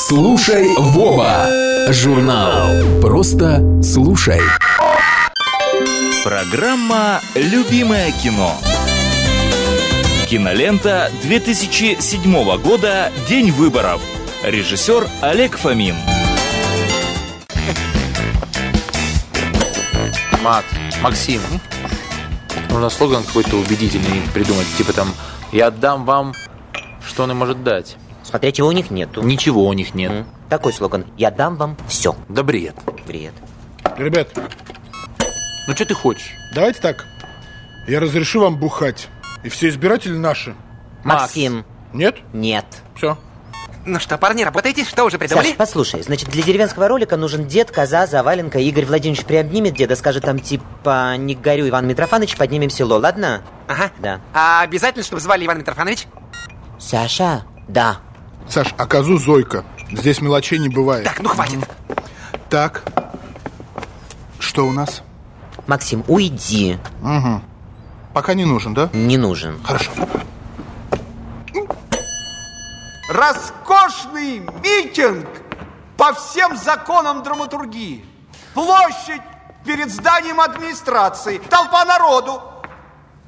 Слушай 0.00 0.74
Вова. 0.76 1.46
Журнал. 1.88 3.00
Просто 3.00 3.62
слушай. 3.80 4.40
Программа 6.24 7.20
«Любимое 7.36 8.10
кино». 8.10 8.60
Кинолента 10.32 11.10
2007 11.24 12.62
года 12.62 13.12
«День 13.28 13.50
выборов». 13.50 14.00
Режиссер 14.42 15.06
Олег 15.20 15.58
Фомин. 15.58 15.94
Макс, 20.42 20.64
Максим, 21.02 21.42
нужно 22.70 22.88
слоган 22.88 23.24
какой-то 23.24 23.56
убедительный 23.56 24.22
придумать. 24.32 24.66
Типа 24.78 24.94
там 24.94 25.12
«Я 25.52 25.66
отдам 25.66 26.06
вам, 26.06 26.32
что 27.06 27.24
он 27.24 27.32
и 27.32 27.34
может 27.34 27.62
дать». 27.62 27.98
Смотря 28.22 28.52
чего 28.52 28.68
у 28.68 28.72
них 28.72 28.90
нету. 28.90 29.20
Ничего 29.22 29.66
у 29.66 29.74
них 29.74 29.94
нет. 29.94 30.24
Такой 30.48 30.72
слоган. 30.72 31.04
Я 31.18 31.30
дам 31.30 31.56
вам 31.56 31.76
все. 31.88 32.16
Да 32.30 32.42
бред. 32.42 32.74
Бред. 33.06 33.34
Ребят, 33.98 34.30
Ну 35.68 35.74
что 35.74 35.84
ты 35.84 35.92
хочешь? 35.92 36.30
давайте 36.54 36.80
так. 36.80 37.04
Я 37.86 38.00
разрешу 38.00 38.40
вам 38.40 38.56
бухать. 38.56 39.10
И 39.42 39.48
все 39.48 39.68
избиратели 39.68 40.16
наши. 40.16 40.54
Максим. 41.04 41.64
Нет? 41.92 42.16
Нет. 42.32 42.66
Все. 42.96 43.18
Ну 43.84 43.98
что, 43.98 44.16
парни, 44.16 44.44
работаете? 44.44 44.84
Что 44.84 45.04
уже 45.04 45.18
придумали? 45.18 45.48
Саш, 45.48 45.56
послушай, 45.56 46.02
значит, 46.02 46.28
для 46.28 46.44
деревенского 46.44 46.86
ролика 46.86 47.16
нужен 47.16 47.48
дед, 47.48 47.72
коза, 47.72 48.06
заваленка. 48.06 48.60
Игорь 48.60 48.84
Владимирович 48.84 49.24
приобнимет 49.24 49.74
деда, 49.74 49.96
скажет 49.96 50.24
там 50.24 50.38
типа 50.38 51.16
«Не 51.16 51.34
горю, 51.34 51.68
Иван 51.68 51.88
Митрофанович, 51.88 52.36
поднимем 52.36 52.70
село», 52.70 52.98
ладно? 52.98 53.42
Ага. 53.66 53.90
Да. 53.98 54.20
А 54.32 54.62
обязательно, 54.62 55.02
чтобы 55.02 55.20
звали 55.20 55.46
Иван 55.46 55.58
Митрофанович? 55.58 56.06
Саша? 56.78 57.44
Да. 57.66 57.98
Саш, 58.48 58.72
а 58.78 58.86
козу 58.86 59.18
Зойка. 59.18 59.64
Здесь 59.90 60.20
мелочей 60.20 60.58
не 60.58 60.68
бывает. 60.68 61.04
Так, 61.04 61.20
ну 61.20 61.28
хватит. 61.28 61.58
Так. 62.48 62.84
Что 64.38 64.66
у 64.66 64.72
нас? 64.72 65.02
Максим, 65.66 66.04
уйди. 66.06 66.78
Угу. 67.02 67.42
Пока 68.14 68.34
не 68.34 68.44
нужен, 68.44 68.74
да? 68.74 68.90
Не 68.92 69.16
нужен. 69.16 69.62
Хорошо. 69.64 69.90
Роскошный 73.08 74.42
митинг 74.62 75.26
по 75.96 76.12
всем 76.14 76.56
законам 76.56 77.22
драматургии. 77.22 78.04
Площадь 78.54 79.22
перед 79.64 79.90
зданием 79.90 80.40
администрации. 80.40 81.38
Толпа 81.48 81.84
народу. 81.84 82.42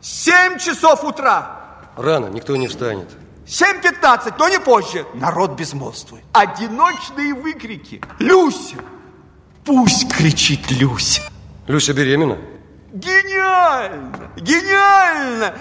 7 0.00 0.58
часов 0.58 1.02
утра. 1.04 1.60
Рано, 1.96 2.26
никто 2.26 2.56
не 2.56 2.68
встанет. 2.68 3.08
7.15, 3.46 4.34
но 4.38 4.48
не 4.48 4.58
позже. 4.58 5.06
Народ 5.14 5.52
безмолвствует. 5.52 6.24
Одиночные 6.32 7.34
выкрики. 7.34 8.00
Люся! 8.18 8.76
Пусть 9.64 10.10
кричит 10.12 10.70
Люся. 10.70 11.22
Люся 11.66 11.92
беременна? 11.94 12.38
Гениально! 12.94 14.30
Гениально! 14.36 15.54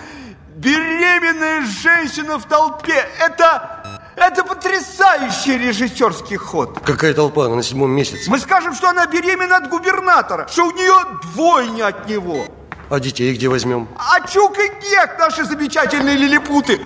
Беременная 0.55 1.65
женщина 1.65 2.37
в 2.37 2.45
толпе. 2.45 3.09
Это... 3.19 3.79
Это 4.15 4.43
потрясающий 4.43 5.57
режиссерский 5.57 6.35
ход. 6.35 6.79
Какая 6.85 7.15
толпа? 7.15 7.47
Она 7.47 7.55
на 7.55 7.63
седьмом 7.63 7.89
месяце. 7.89 8.29
Мы 8.29 8.37
скажем, 8.37 8.75
что 8.75 8.89
она 8.89 9.07
беременна 9.07 9.57
от 9.57 9.67
губернатора, 9.69 10.47
что 10.47 10.67
у 10.67 10.71
нее 10.71 10.93
двойня 11.23 11.87
от 11.87 12.07
него. 12.07 12.45
А 12.91 12.99
детей 12.99 13.33
где 13.33 13.47
возьмем? 13.49 13.87
А 13.97 14.21
Чук 14.27 14.59
и 14.59 14.67
Гек, 14.67 15.17
наши 15.17 15.43
замечательные 15.43 16.15
лилипуты. 16.15 16.85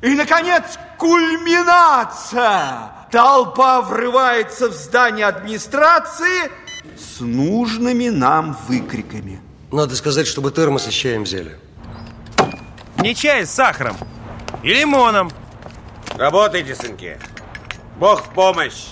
И, 0.00 0.14
наконец, 0.14 0.78
кульминация. 0.96 2.92
Толпа 3.10 3.82
врывается 3.82 4.68
в 4.70 4.72
здание 4.72 5.26
администрации 5.26 6.50
с 6.96 7.20
нужными 7.20 8.08
нам 8.08 8.56
выкриками. 8.68 9.40
Надо 9.72 9.96
сказать, 9.96 10.26
чтобы 10.26 10.50
термосы 10.50 10.90
с 10.90 10.94
чаем 10.94 11.24
взяли. 11.24 11.56
Не 12.98 13.14
чай 13.14 13.46
с 13.46 13.50
сахаром 13.50 13.96
и 14.62 14.72
лимоном. 14.72 15.30
Работайте, 16.16 16.74
сынки. 16.74 17.18
Бог 17.98 18.22
в 18.24 18.30
помощь. 18.30 18.86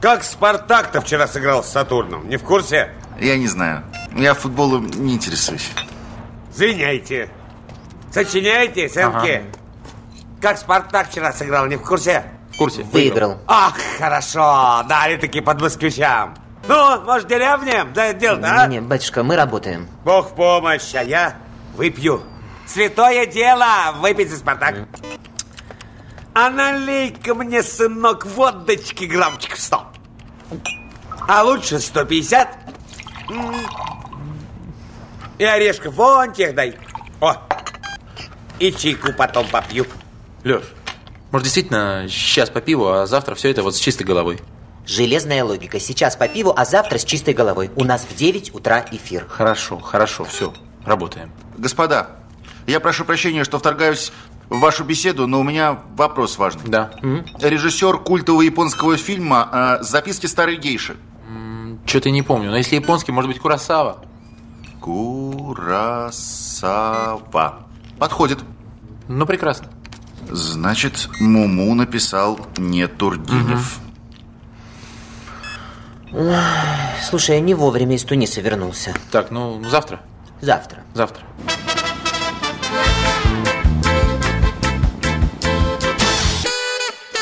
Как 0.00 0.24
Спартак-то 0.24 1.00
вчера 1.00 1.26
сыграл 1.28 1.62
с 1.62 1.68
Сатурном? 1.68 2.28
Не 2.28 2.36
в 2.36 2.42
курсе? 2.42 2.90
Я 3.20 3.36
не 3.36 3.46
знаю. 3.46 3.84
Я 4.16 4.34
футболом 4.34 4.88
не 4.88 5.14
интересуюсь. 5.14 5.70
Извиняйте. 6.52 7.30
Сочиняйте, 8.10 8.88
сынки. 8.88 9.42
Как 10.40 10.58
Спартак 10.58 11.08
вчера 11.08 11.32
сыграл, 11.32 11.66
не 11.66 11.76
в 11.76 11.82
курсе? 11.82 12.24
В 12.52 12.56
курсе. 12.56 12.82
Выиграл. 12.82 13.38
Ах, 13.46 13.76
хорошо. 13.98 14.84
Дали 14.88 15.16
таки 15.16 15.40
под 15.40 15.60
москвичам. 15.60 16.34
Ну, 16.68 17.00
может, 17.02 17.26
деревням 17.28 17.94
за 17.94 18.02
это 18.02 18.20
дело-то, 18.20 18.62
а? 18.62 18.66
Не, 18.66 18.80
батюшка, 18.80 19.22
мы 19.22 19.36
работаем. 19.36 19.88
Бог 20.04 20.30
в 20.30 20.34
помощь, 20.34 20.94
а 20.94 21.02
я 21.02 21.36
выпью. 21.74 22.22
Святое 22.66 23.26
дело 23.26 23.66
выпить 24.00 24.30
за 24.30 24.36
Спартак. 24.36 24.86
А 26.34 26.48
налей-ка 26.50 27.34
мне, 27.34 27.62
сынок, 27.62 28.24
водочки 28.24 29.04
граммчиков 29.04 29.60
сто. 29.60 29.86
А 31.28 31.42
лучше 31.42 31.78
150. 31.78 32.48
М. 33.28 33.54
И 35.38 35.44
орешков 35.44 35.94
вон 35.94 36.32
тех 36.32 36.54
дай. 36.54 36.78
О, 37.20 37.36
и 38.58 38.72
чайку 38.72 39.12
потом 39.12 39.46
попью. 39.48 39.86
Леш, 40.44 40.62
может 41.30 41.44
действительно 41.44 42.06
сейчас 42.08 42.48
по 42.48 42.60
пиву, 42.60 42.88
а 42.88 43.06
завтра 43.06 43.34
все 43.34 43.50
это 43.50 43.62
вот 43.62 43.74
с 43.74 43.78
чистой 43.78 44.04
головой? 44.04 44.40
Железная 44.86 45.44
логика. 45.44 45.78
Сейчас 45.78 46.16
по 46.16 46.26
пиву, 46.28 46.52
а 46.56 46.64
завтра 46.64 46.98
с 46.98 47.04
чистой 47.04 47.34
головой. 47.34 47.70
У 47.76 47.84
нас 47.84 48.02
в 48.08 48.14
9 48.14 48.54
утра 48.54 48.84
эфир. 48.90 49.26
Хорошо, 49.28 49.78
хорошо, 49.78 50.24
все, 50.24 50.52
работаем. 50.84 51.30
Господа, 51.56 52.10
я 52.66 52.80
прошу 52.80 53.04
прощения, 53.04 53.44
что 53.44 53.58
вторгаюсь 53.58 54.12
в 54.48 54.58
вашу 54.60 54.84
беседу, 54.84 55.26
но 55.26 55.40
у 55.40 55.42
меня 55.42 55.80
вопрос 55.96 56.38
важный. 56.38 56.68
Да. 56.68 56.90
Режиссер 57.40 57.98
культового 57.98 58.42
японского 58.42 58.96
фильма 58.96 59.48
э, 59.80 59.82
«Записки 59.82 60.26
старой 60.26 60.56
гейши». 60.56 60.96
Что-то 61.86 62.10
не 62.10 62.22
помню, 62.22 62.50
но 62.50 62.56
если 62.56 62.76
японский, 62.76 63.12
может 63.12 63.28
быть, 63.30 63.40
Курасава? 63.40 64.04
Курасава. 66.12 67.66
Подходит. 67.98 68.38
Ну, 69.08 69.26
прекрасно. 69.26 69.68
Значит, 70.30 71.08
Муму 71.20 71.74
написал 71.74 72.38
не 72.56 72.86
Тургенев. 72.86 73.78
Ой, 73.78 73.91
Слушай, 77.02 77.36
я 77.36 77.40
не 77.40 77.54
вовремя 77.54 77.96
из 77.96 78.04
Туниса 78.04 78.40
вернулся. 78.40 78.94
Так, 79.10 79.30
ну, 79.30 79.62
завтра? 79.68 80.00
Завтра. 80.40 80.80
Завтра. 80.94 81.24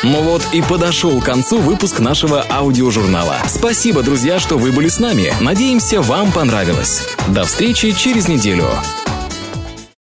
Ну 0.03 0.22
вот 0.22 0.42
и 0.53 0.62
подошел 0.62 1.20
к 1.20 1.24
концу 1.24 1.59
выпуск 1.59 2.00
нашего 2.00 2.44
аудиожурнала. 2.50 3.37
Спасибо, 3.46 4.03
друзья, 4.03 4.40
что 4.40 4.57
вы 4.57 4.72
были 4.72 4.88
с 4.88 4.98
нами. 4.98 5.33
Надеемся, 5.40 6.00
вам 6.00 6.33
понравилось. 6.33 7.07
До 7.29 7.44
встречи 7.44 7.92
через 7.92 8.26
неделю. 8.26 8.64